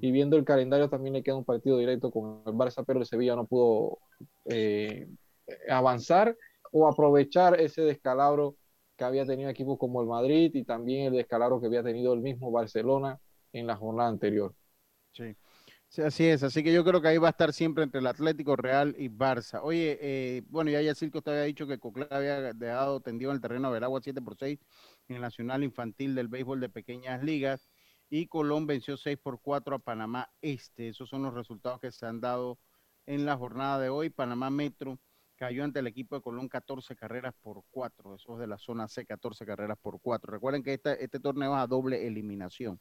[0.00, 3.06] Y viendo el calendario también le queda un partido directo con el Barça, pero el
[3.06, 3.98] Sevilla no pudo
[4.46, 5.06] eh,
[5.70, 6.36] avanzar
[6.72, 8.56] o aprovechar ese descalabro
[8.96, 12.20] que había tenido equipos como el Madrid y también el descalabro que había tenido el
[12.20, 13.20] mismo Barcelona
[13.52, 14.52] en la jornada anterior.
[15.12, 15.36] Sí.
[15.90, 18.06] Sí, así es, así que yo creo que ahí va a estar siempre entre el
[18.06, 19.60] Atlético Real y Barça.
[19.62, 23.40] Oye, eh, bueno, ya Yacirco te había dicho que Coclé había dejado tendido en el
[23.40, 24.58] terreno del agua 7 por 6
[25.08, 27.68] en el Nacional Infantil del Béisbol de Pequeñas Ligas
[28.10, 30.88] y Colón venció 6 por 4 a Panamá Este.
[30.88, 32.58] Esos son los resultados que se han dado
[33.06, 34.10] en la jornada de hoy.
[34.10, 34.98] Panamá Metro
[35.38, 38.16] cayó ante el equipo de Colón 14 carreras por 4.
[38.16, 40.32] Eso es de la zona C, 14 carreras por 4.
[40.32, 42.80] Recuerden que este, este torneo es a doble eliminación.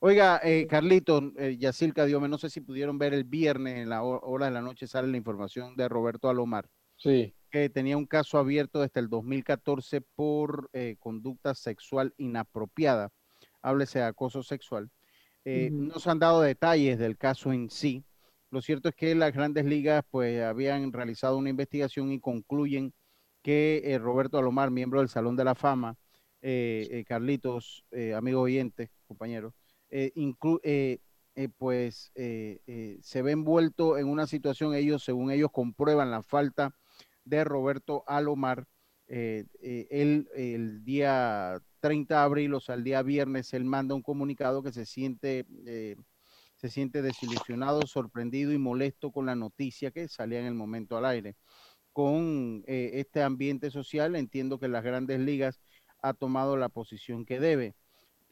[0.00, 4.46] Oiga, eh, Carlito, eh, Diome, no sé si pudieron ver el viernes en la hora
[4.46, 6.68] de la noche sale la información de Roberto Alomar.
[6.96, 7.34] Sí.
[7.50, 13.10] Que tenía un caso abierto desde el 2014 por eh, conducta sexual inapropiada.
[13.62, 14.90] Háblese de acoso sexual.
[15.44, 15.92] Eh, uh -huh.
[15.92, 18.04] No se han dado detalles del caso en sí.
[18.52, 22.94] Lo cierto es que las grandes ligas pues habían realizado una investigación y concluyen
[23.42, 25.96] que eh, Roberto Alomar, miembro del Salón de la Fama,
[26.42, 27.84] eh, Carlitos,
[28.14, 29.54] amigo oyente, compañero,
[29.92, 30.12] eh,
[30.64, 30.98] eh,
[31.34, 36.74] eh, pues se ve envuelto en una situación, ellos, según ellos, comprueban la falta
[37.24, 38.66] de Roberto Alomar.
[39.06, 44.62] él, el día 30 de abril, o sea, el día viernes, él manda un comunicado
[44.62, 45.46] que se siente,
[46.62, 51.04] se siente desilusionado, sorprendido y molesto con la noticia que salía en el momento al
[51.04, 51.36] aire.
[51.92, 55.60] Con este ambiente social, entiendo que las grandes ligas
[56.00, 57.74] ha tomado la posición que debe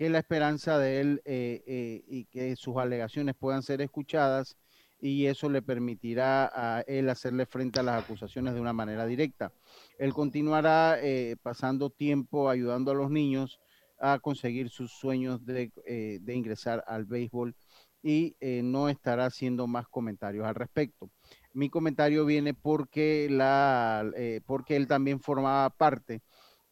[0.01, 4.57] que la esperanza de él eh, eh, y que sus alegaciones puedan ser escuchadas
[4.99, 9.53] y eso le permitirá a él hacerle frente a las acusaciones de una manera directa.
[9.99, 13.61] Él continuará eh, pasando tiempo ayudando a los niños
[13.99, 17.55] a conseguir sus sueños de, eh, de ingresar al béisbol
[18.03, 21.11] y eh, no estará haciendo más comentarios al respecto.
[21.53, 26.23] Mi comentario viene porque, la, eh, porque él también formaba parte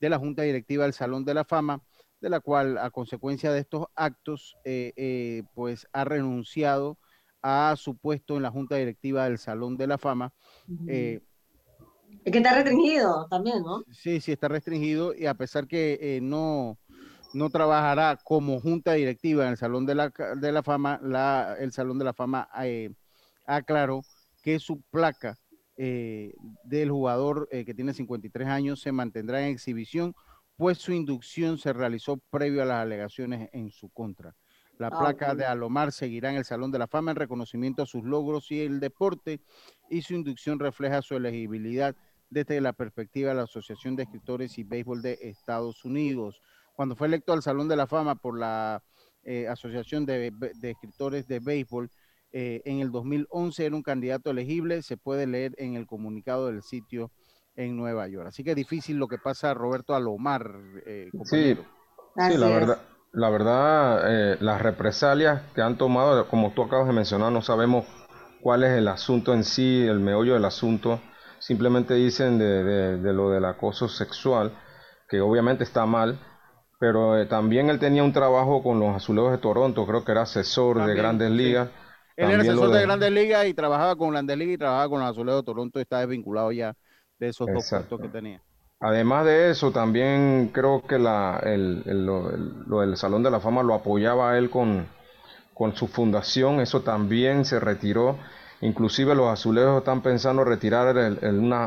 [0.00, 1.82] de la Junta Directiva del Salón de la Fama,
[2.20, 4.56] de la cual a consecuencia de estos actos,
[5.54, 6.98] pues ha renunciado
[7.42, 10.32] a su puesto en la Junta Directiva del Salón de la Fama.
[10.88, 11.20] es
[12.24, 13.84] que está restringido también, ¿no?
[13.90, 16.78] Sí, sí, está restringido y a pesar que no,
[17.34, 21.72] no trabajará como junta directiva en el Salón de la, de la Fama, la, el
[21.72, 22.90] Salón de la Fama eh,
[23.46, 24.02] aclaró
[24.42, 25.36] que su placa
[25.76, 30.14] eh, del jugador eh, que tiene 53 años se mantendrá en exhibición,
[30.56, 34.34] pues su inducción se realizó previo a las alegaciones en su contra.
[34.78, 37.86] La ah, placa de Alomar seguirá en el Salón de la Fama en reconocimiento a
[37.86, 39.40] sus logros y el deporte,
[39.90, 41.94] y su inducción refleja su elegibilidad
[42.30, 46.40] desde la perspectiva de la Asociación de Escritores y Béisbol de Estados Unidos
[46.78, 48.84] cuando fue electo al Salón de la Fama por la
[49.24, 51.90] eh, Asociación de, Escritores de Béisbol,
[52.30, 56.62] eh, en el 2011 era un candidato elegible, se puede leer en el comunicado del
[56.62, 57.10] sitio
[57.56, 58.28] en Nueva York.
[58.28, 60.52] Así que es difícil lo que pasa Roberto Alomar.
[60.86, 62.78] Eh, sí, sí, la verdad,
[63.10, 67.86] la verdad, las represalias que han tomado, como tú acabas de mencionar, no sabemos
[68.40, 71.00] cuál es el asunto en sí, el meollo del asunto.
[71.40, 72.62] Simplemente dicen de,
[72.98, 74.52] de lo del acoso sexual,
[75.08, 76.20] que obviamente está mal,
[76.78, 80.22] pero eh, también él tenía un trabajo con los Azulejos de Toronto, creo que era
[80.22, 81.68] asesor de Grandes Ligas.
[82.16, 82.82] Él era asesor de...
[82.82, 85.82] Grandes Ligas y trabajaba con Grandes Ligas y trabajaba con los Azulejos de Toronto y
[85.82, 86.74] está desvinculado ya
[87.18, 88.40] de esos dos puestos que tenía.
[88.80, 93.74] Además de eso, también creo que la, el, lo, del Salón de la Fama lo
[93.74, 94.86] apoyaba a él con,
[95.52, 98.16] con su fundación, eso también se retiró.
[98.60, 100.94] Inclusive los azulejos están pensando retirar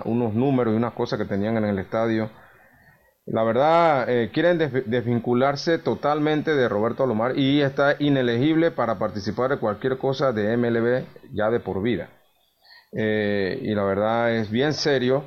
[0.06, 2.30] unos números y unas cosas que tenían en el estadio
[3.26, 9.60] la verdad, eh, quieren desvincularse totalmente de Roberto Alomar y está inelegible para participar de
[9.60, 12.10] cualquier cosa de MLB ya de por vida.
[12.94, 15.24] Eh, y la verdad es bien serio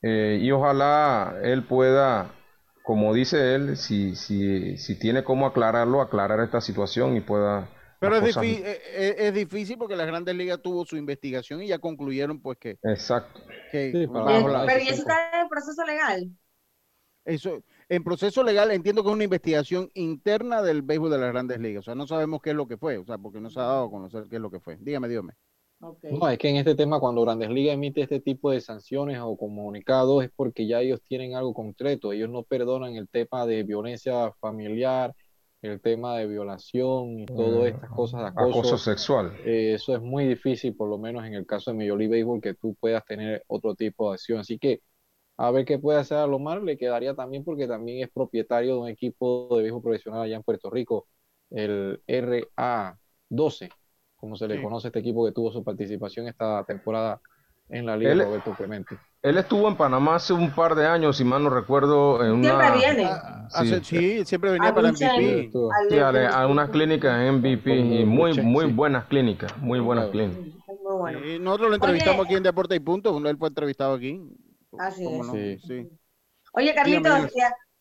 [0.00, 2.32] eh, y ojalá él pueda,
[2.84, 7.68] como dice él, si, si, si tiene cómo aclararlo, aclarar esta situación y pueda...
[8.00, 12.40] Pero es, difícil, es, difícil porque la Grandes Ligas tuvo su investigación y ya concluyeron
[12.40, 12.78] pues que...
[12.82, 13.40] Exacto.
[13.72, 16.30] Que, pero ¿y eso está en proceso legal?
[17.24, 21.58] Eso, en proceso legal entiendo que es una investigación interna del béisbol de las grandes
[21.58, 21.80] ligas.
[21.80, 23.64] O sea, no sabemos qué es lo que fue, o sea, porque no se ha
[23.64, 24.76] dado a conocer qué es lo que fue.
[24.80, 25.32] Dígame, dígame.
[25.80, 29.36] No, es que en este tema, cuando Grandes Ligas emite este tipo de sanciones o
[29.36, 32.12] comunicados, es porque ya ellos tienen algo concreto.
[32.12, 35.14] Ellos no perdonan el tema de violencia familiar,
[35.60, 39.34] el tema de violación y todas estas cosas de acoso, sexual.
[39.44, 42.40] Eh, eso es muy difícil, por lo menos en el caso de Major League Baseball,
[42.40, 44.38] que tú puedas tener otro tipo de acción.
[44.38, 44.80] Así que
[45.36, 48.80] a ver qué puede hacer a Lomar, le quedaría también porque también es propietario de
[48.80, 51.08] un equipo de viejo profesional allá en Puerto Rico,
[51.50, 53.70] el RA12,
[54.16, 57.20] como se le conoce a este equipo que tuvo su participación esta temporada
[57.68, 58.96] en la Liga Roberto Clemente.
[59.22, 62.60] Él estuvo en Panamá hace un par de años, si mal no recuerdo, en una...
[62.60, 63.10] Siempre viene.
[63.10, 63.48] Ah,
[63.82, 64.24] sí.
[64.26, 65.50] siempre venía para MVP.
[65.88, 70.52] Sí, a, unas clínicas en MVP y muy, muy buenas clínicas, muy buenas clínicas.
[71.40, 74.20] nosotros lo entrevistamos aquí en Deporte y Punto, él fue entrevistado aquí.
[74.78, 75.62] Así es.
[75.62, 75.88] Sí,
[76.52, 77.32] Oye, Carlitos,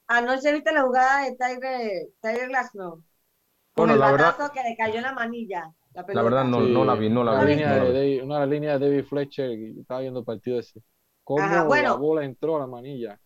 [0.08, 3.04] anoche viste la jugada de Tiger, Tiger Glasnow.
[3.74, 5.72] Con el batazo que le cayó en la manilla.
[5.94, 7.52] La, verdad no, no la vi, no la, vi.
[7.54, 10.82] Línea de una de las líneas de David Fletcher, estaba viendo el partido ese.
[11.24, 13.20] Cómo la bola entró a la manilla.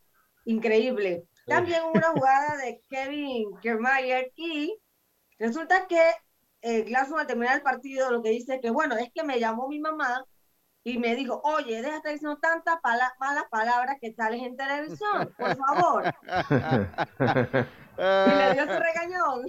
[0.46, 1.26] Increíble.
[1.46, 4.78] También una jugada de Kevin Kiermaier y
[5.40, 6.02] resulta que
[6.62, 9.40] eh, Glasnow al terminar el partido lo que dice es que bueno, es que me
[9.40, 10.26] llamó mi mamá
[10.88, 12.80] y me dijo, oye, deja de estar diciendo tantas
[13.20, 16.04] malas palabras que sales en televisión, por favor.
[17.98, 19.46] y le dio su regañón.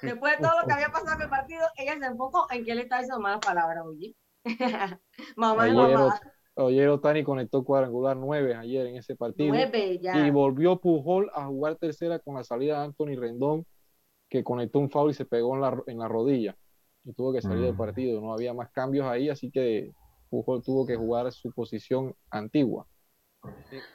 [0.00, 2.72] Después de todo lo que había pasado en el partido, ella se enfocó en que
[2.72, 4.16] él estaba diciendo malas palabras, oye.
[5.36, 6.20] mamá ayer, mamá.
[6.56, 9.52] Ayer Otani conectó cuadrangular 9 ayer en ese partido.
[9.52, 10.26] 9 ya.
[10.26, 13.66] Y volvió Pujol a jugar tercera con la salida de Anthony Rendón,
[14.30, 16.56] que conectó un foul y se pegó en la, en la rodilla.
[17.04, 17.76] Y tuvo que salir del mm.
[17.76, 18.22] partido.
[18.22, 19.92] No había más cambios ahí, así que
[20.28, 22.86] Pujol tuvo que jugar su posición antigua.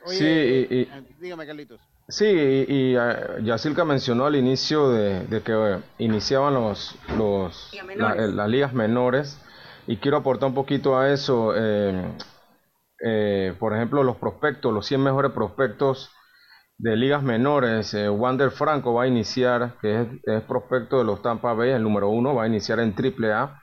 [0.06, 1.82] sí, y, dígame, Carlitos.
[2.08, 2.26] Sí,
[2.68, 9.40] y, uh, Yacirca mencionó al inicio de, que iniciaban los, los las ligas menores,
[9.88, 11.54] y quiero aportar un poquito a eso.
[11.56, 12.12] Eh,
[13.04, 16.12] eh, por ejemplo, los prospectos, los 100 mejores prospectos
[16.78, 17.94] de ligas menores.
[17.94, 21.84] Eh, Wander Franco va a iniciar, que es, es, prospecto de los Tampa Bay, el
[21.84, 23.61] número uno, va a iniciar en AAA.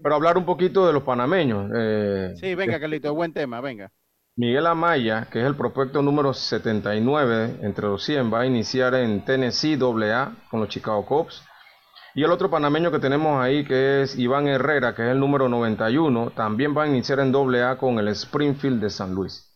[0.00, 1.70] Pero hablar un poquito de los panameños.
[1.74, 3.90] Eh, sí, venga, Carlito, buen tema, venga.
[4.34, 9.24] Miguel Amaya, que es el prospecto número 79 entre los 100, va a iniciar en
[9.24, 11.42] Tennessee AA con los Chicago Cubs.
[12.14, 15.48] Y el otro panameño que tenemos ahí, que es Iván Herrera, que es el número
[15.48, 19.50] 91, también va a iniciar en AA con el Springfield de San Luis.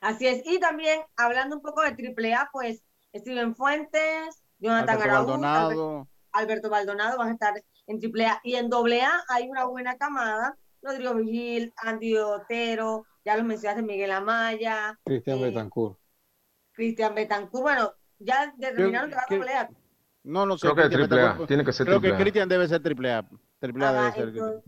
[0.00, 0.42] Así es.
[0.44, 2.82] Y también, hablando un poco de AAA, pues
[3.14, 5.68] Steven Fuentes, Jonathan Alberto Araújo, Maldonado.
[5.72, 7.54] Alberto, Alberto Maldonado van a estar
[7.86, 8.40] en AAA.
[8.44, 10.56] Y en AA hay una buena camada.
[10.82, 15.98] Rodrigo Vigil, Andy Otero, ya los mencionaste, Miguel Amaya, Cristian eh, Betancourt.
[16.72, 17.62] Cristian Betancourt.
[17.62, 19.70] Bueno, ya determinaron que va a.
[20.24, 20.66] No, no sé.
[20.66, 21.48] Creo que Cristian triple A, Betancourt.
[21.48, 22.24] tiene que ser Creo triple que A.
[22.24, 23.28] Cristian debe ser triple A.
[23.60, 24.28] Triple A debe ser.
[24.28, 24.62] entonces-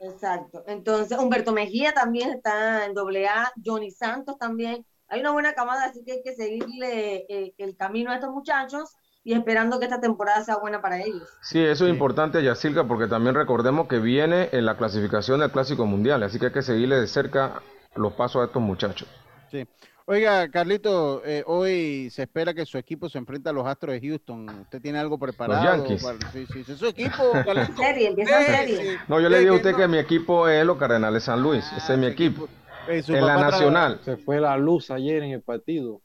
[0.00, 0.64] Exacto.
[0.66, 4.86] Entonces, Humberto Mejía también está en AA, Johnny Santos también.
[5.08, 8.94] Hay una buena camada, así que hay que seguirle eh, el camino a estos muchachos
[9.28, 11.28] y esperando que esta temporada sea buena para ellos.
[11.42, 15.84] Sí, eso es importante, Yacilca, porque también recordemos que viene en la clasificación del Clásico
[15.84, 17.60] Mundial, así que hay que seguirle de cerca
[17.94, 19.06] los pasos a estos muchachos.
[19.50, 19.66] Sí.
[20.06, 24.08] Oiga, Carlito, eh, hoy se espera que su equipo se enfrente a los Astros de
[24.08, 24.48] Houston.
[24.62, 25.62] ¿Usted tiene algo preparado?
[25.62, 26.02] Yankees.
[26.02, 27.12] para- Sí, sí, sí, su equipo,
[27.44, 27.76] Carlito.
[27.76, 28.92] Serie, empieza en Sí, serie.
[28.92, 28.96] sí.
[29.08, 31.70] No, yo le dije a usted no- que mi equipo es los Cardenales San Luis,
[31.76, 32.48] ese es mi equipo.
[32.88, 34.00] Eh, En la nacional.
[34.02, 36.00] Se fue la luz ayer en el partido.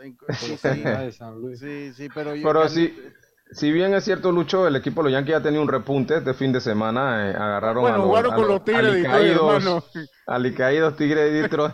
[0.00, 3.12] Sí, sí, sí, sí, pero yo, Pero Carlito-
[3.52, 6.34] si, bien es cierto, Lucho, el equipo de los Yankees ha tenido un repunte este
[6.34, 9.32] fin de semana, eh, agarraron Bueno, a los, jugaron a con los Tigres de Detroit,
[9.32, 9.84] hermano.
[10.26, 11.72] alicaídos Tigres de Detroit.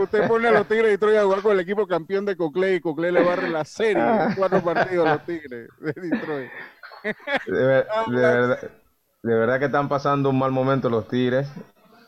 [0.00, 2.74] Usted pone a los Tigres de Detroit a jugar con el equipo campeón de Cocle
[2.74, 6.50] y Cocle le barre la serie en cuatro partidos los Tigres de Detroit.
[7.46, 8.58] De, ver- de verdad,
[9.22, 11.46] de verdad que están pasando un mal momento los Tigres.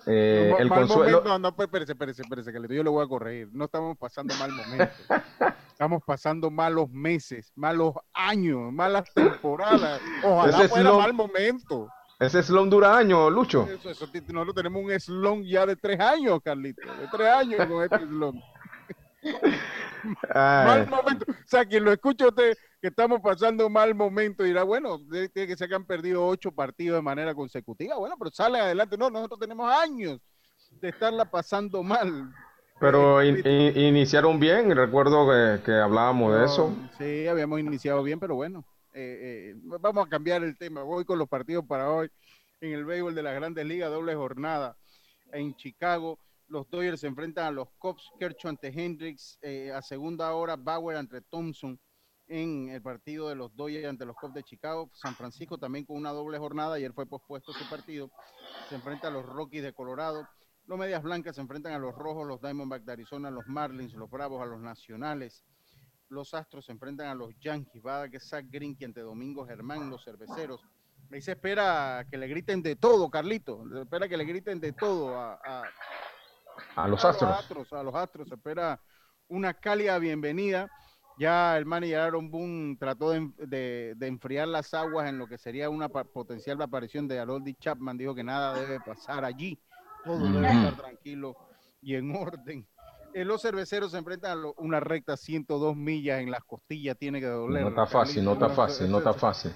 [0.08, 3.48] Eh, el consuelo, momento, no, pues, espérese, espérese, espérese, Carlito, yo le voy a corregir.
[3.52, 4.94] No estamos pasando mal momento.
[5.76, 10.00] Estamos pasando malos meses, malos años, malas temporadas.
[10.24, 11.90] Ojalá Ese fuera mal momento.
[12.18, 13.68] ese slum dura años, Lucho.
[13.68, 16.80] Eso, nosotros tenemos un slump ya de tres años, Carlito.
[16.80, 17.98] De tres años con este.
[20.34, 20.66] Ay.
[20.66, 21.26] Mal momento.
[21.28, 22.56] O sea, quien lo escucha usted
[22.86, 26.98] que estamos pasando mal momento dirá, bueno, tiene que ser que han perdido ocho partidos
[26.98, 27.96] de manera consecutiva.
[27.96, 28.96] Bueno, pero salen adelante.
[28.96, 30.20] No, nosotros tenemos años
[30.80, 32.32] de estarla pasando mal.
[32.78, 36.76] Pero in- in- iniciaron bien, recuerdo que, que hablábamos de eso.
[36.96, 38.64] Sí, habíamos iniciado bien, pero bueno,
[38.94, 40.84] eh, eh, vamos a cambiar el tema.
[40.84, 42.08] Voy con los partidos para hoy
[42.60, 44.76] en el béisbol de las grandes ligas, doble jornada
[45.32, 46.20] en Chicago.
[46.46, 50.96] Los Dodgers se enfrentan a los Cubs, Kershaw ante Hendricks, eh, a segunda hora Bauer
[50.96, 51.76] ante Thompson
[52.28, 54.90] en el partido de los Dodgers ante los Cubs de Chicago.
[54.94, 58.10] San Francisco también con una doble jornada, ayer fue pospuesto su partido.
[58.68, 60.26] Se enfrenta a los Rockies de Colorado.
[60.66, 64.10] Los Medias Blancas se enfrentan a los Rojos, los Diamondbacks de Arizona, los Marlins, los
[64.10, 65.44] Bravos a los Nacionales.
[66.08, 67.82] Los Astros se enfrentan a los Yankees.
[67.84, 70.60] Va a que Zach Greinke ante Domingo Germán, los Cerveceros.
[71.12, 73.64] Ahí se espera que le griten de todo, Carlito.
[73.72, 75.62] Se espera que le griten de todo a, a-
[76.74, 77.72] A los Astros.
[77.72, 78.28] a los Astros.
[78.28, 78.80] Se espera
[79.28, 80.68] una cálida bienvenida.
[81.18, 85.38] Ya el manager Aaron Boone trató de, de- de enfriar las aguas en lo que
[85.38, 87.96] sería una potencial aparición de Harold Chapman.
[87.96, 89.58] Dijo que nada debe pasar allí.
[90.04, 91.34] Todo debe estar tranquilo
[91.80, 92.66] y en orden.
[93.14, 96.98] Eh, los cerveceros se enfrentan a lo- una recta 102 millas en las costillas.
[96.98, 97.62] Tiene que doler.
[97.62, 99.52] No está fácil, no está fácil, no está fácil.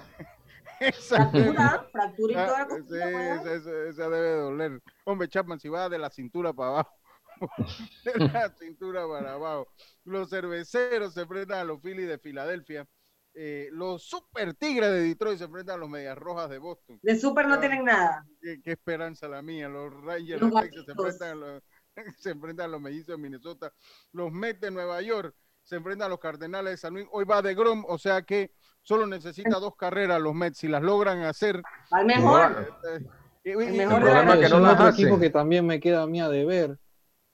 [1.07, 3.41] Fractura, fractura y Ah, toda la sí, cosita, pues.
[3.45, 4.81] esa, esa- esa debe doler.
[5.05, 6.97] Hombre, Chapman, si va de la cintura para abajo,
[8.05, 9.67] de la cintura para abajo.
[10.05, 12.87] Los cerveceros se enfrentan a los Phillies de Filadelfia.
[13.33, 16.99] Eh, los Super Tigres de Detroit se enfrentan a los Medias Rojas de Boston.
[17.01, 18.25] De super no Ah, tienen nada.
[18.41, 19.69] Qué, qué esperanza la mía.
[19.69, 21.63] Los Rangers Los de Texas se enfrentan, a los,
[22.17, 23.73] se enfrentan a los Mellizos de Minnesota.
[24.11, 25.33] Los Mets de Nueva York
[25.63, 27.07] se enfrentan a los Cardenales de San Luis.
[27.11, 30.57] Hoy va de Grom, o sea que solo necesita dos carreras los Mets.
[30.57, 31.61] Si las logran hacer,
[31.91, 32.75] Al mejor.
[32.91, 33.05] eh,
[33.45, 35.19] y- y- El mejor El problema es que no Es las otro equipo hacen.
[35.21, 36.77] que también me queda a mí a deber.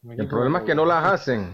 [0.04, 1.54] El problema es que no las hacen.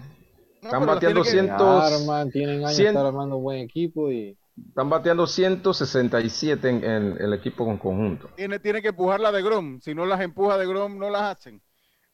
[0.62, 3.60] No, Están bateando tiene que- cientos, Arman, tienen años de cien- estar armando un buen
[3.60, 4.38] equipo y
[4.70, 8.30] están bateando 167 en, en el equipo con conjunto.
[8.36, 9.80] tiene, tiene que empujarla de Grom.
[9.82, 11.62] Si no las empuja de Grom, no las hacen.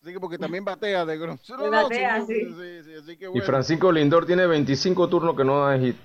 [0.02, 1.38] Así que porque también batea de Grom.
[1.50, 2.46] No, no, Batea, sí, sí.
[2.54, 3.46] sí, sí, así que Y bueno.
[3.46, 5.98] Francisco Lindor tiene 25 turnos que no da hit.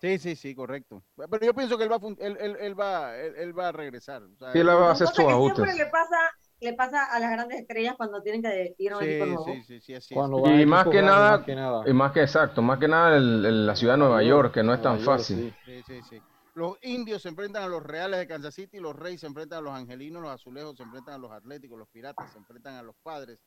[0.00, 1.02] Sí, sí, sí, correcto.
[1.30, 4.22] Pero yo pienso que él va él, él- él va, él, él va a regresar.
[4.22, 5.64] o sea, Sí, él va a hacer sus ajustes.
[5.64, 6.16] siempre le pasa,
[6.60, 9.62] le pasa a las grandes estrellas cuando tienen que ir a un sí, equipo nuevo.
[9.62, 10.30] sí, sí, sí, así es.
[10.34, 11.90] Y más que nada, más que nada.
[11.90, 14.62] y más que exacto, más que nada el- el- la ciudad de Nueva York, que
[14.62, 15.38] no es tan York, fácil.
[15.38, 15.56] sí.
[15.64, 16.24] Sí, sí, sí.
[16.54, 19.62] Los indios se enfrentan a los reales de Kansas City, los reyes se enfrentan a
[19.62, 22.94] los angelinos, los azulejos se enfrentan a los atléticos, los piratas se enfrentan a los
[23.02, 23.40] padres,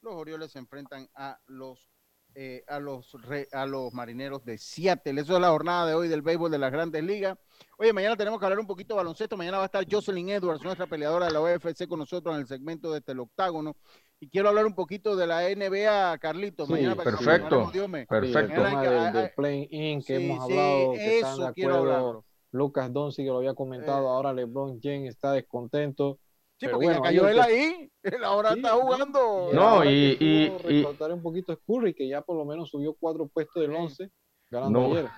[0.00, 1.90] los orioles se enfrentan a los
[2.34, 3.16] eh, a, los
[3.52, 5.20] a los marineros de Seattle.
[5.20, 7.38] Eso es la jornada de hoy del béisbol de las grandes ligas.
[7.78, 9.36] Oye, mañana tenemos que hablar un poquito de baloncesto.
[9.36, 12.46] Mañana va a estar Jocelyn Edwards, nuestra peleadora de la UFC, con nosotros en el
[12.46, 13.76] segmento de el octágono.
[14.20, 16.68] Y quiero hablar un poquito de la NBA, Carlitos.
[16.68, 17.70] mañana perfecto.
[18.08, 18.66] perfecto.
[18.66, 22.02] El del, play-in que hemos hablado, que eso quiero hablar.
[22.50, 26.18] Lucas Doncic que lo había comentado, ahora LeBron James está descontento.
[26.64, 29.50] Sí, porque ya cayó él ahí, él ahora está jugando.
[29.52, 33.28] No, y, y, y, un poquito a Curry, que ya por lo menos subió cuatro
[33.28, 34.10] puestos del 11,
[34.50, 35.08] ganando ayer.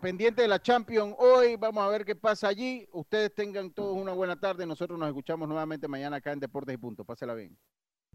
[0.00, 2.86] Pendiente de la Champions hoy, vamos a ver qué pasa allí.
[2.92, 4.66] Ustedes tengan todos una buena tarde.
[4.66, 7.04] Nosotros nos escuchamos nuevamente mañana acá en Deportes y Punto.
[7.04, 7.56] Pásela bien.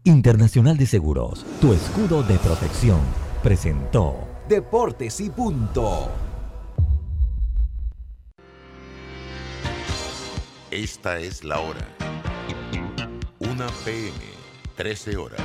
[0.04, 3.00] Internacional de Seguros, tu escudo de protección,
[3.42, 4.16] presentó
[4.48, 6.08] Deportes y Punto.
[10.70, 11.95] Esta es la hora.
[13.40, 14.12] 1 PM,
[14.76, 15.40] 13 horas.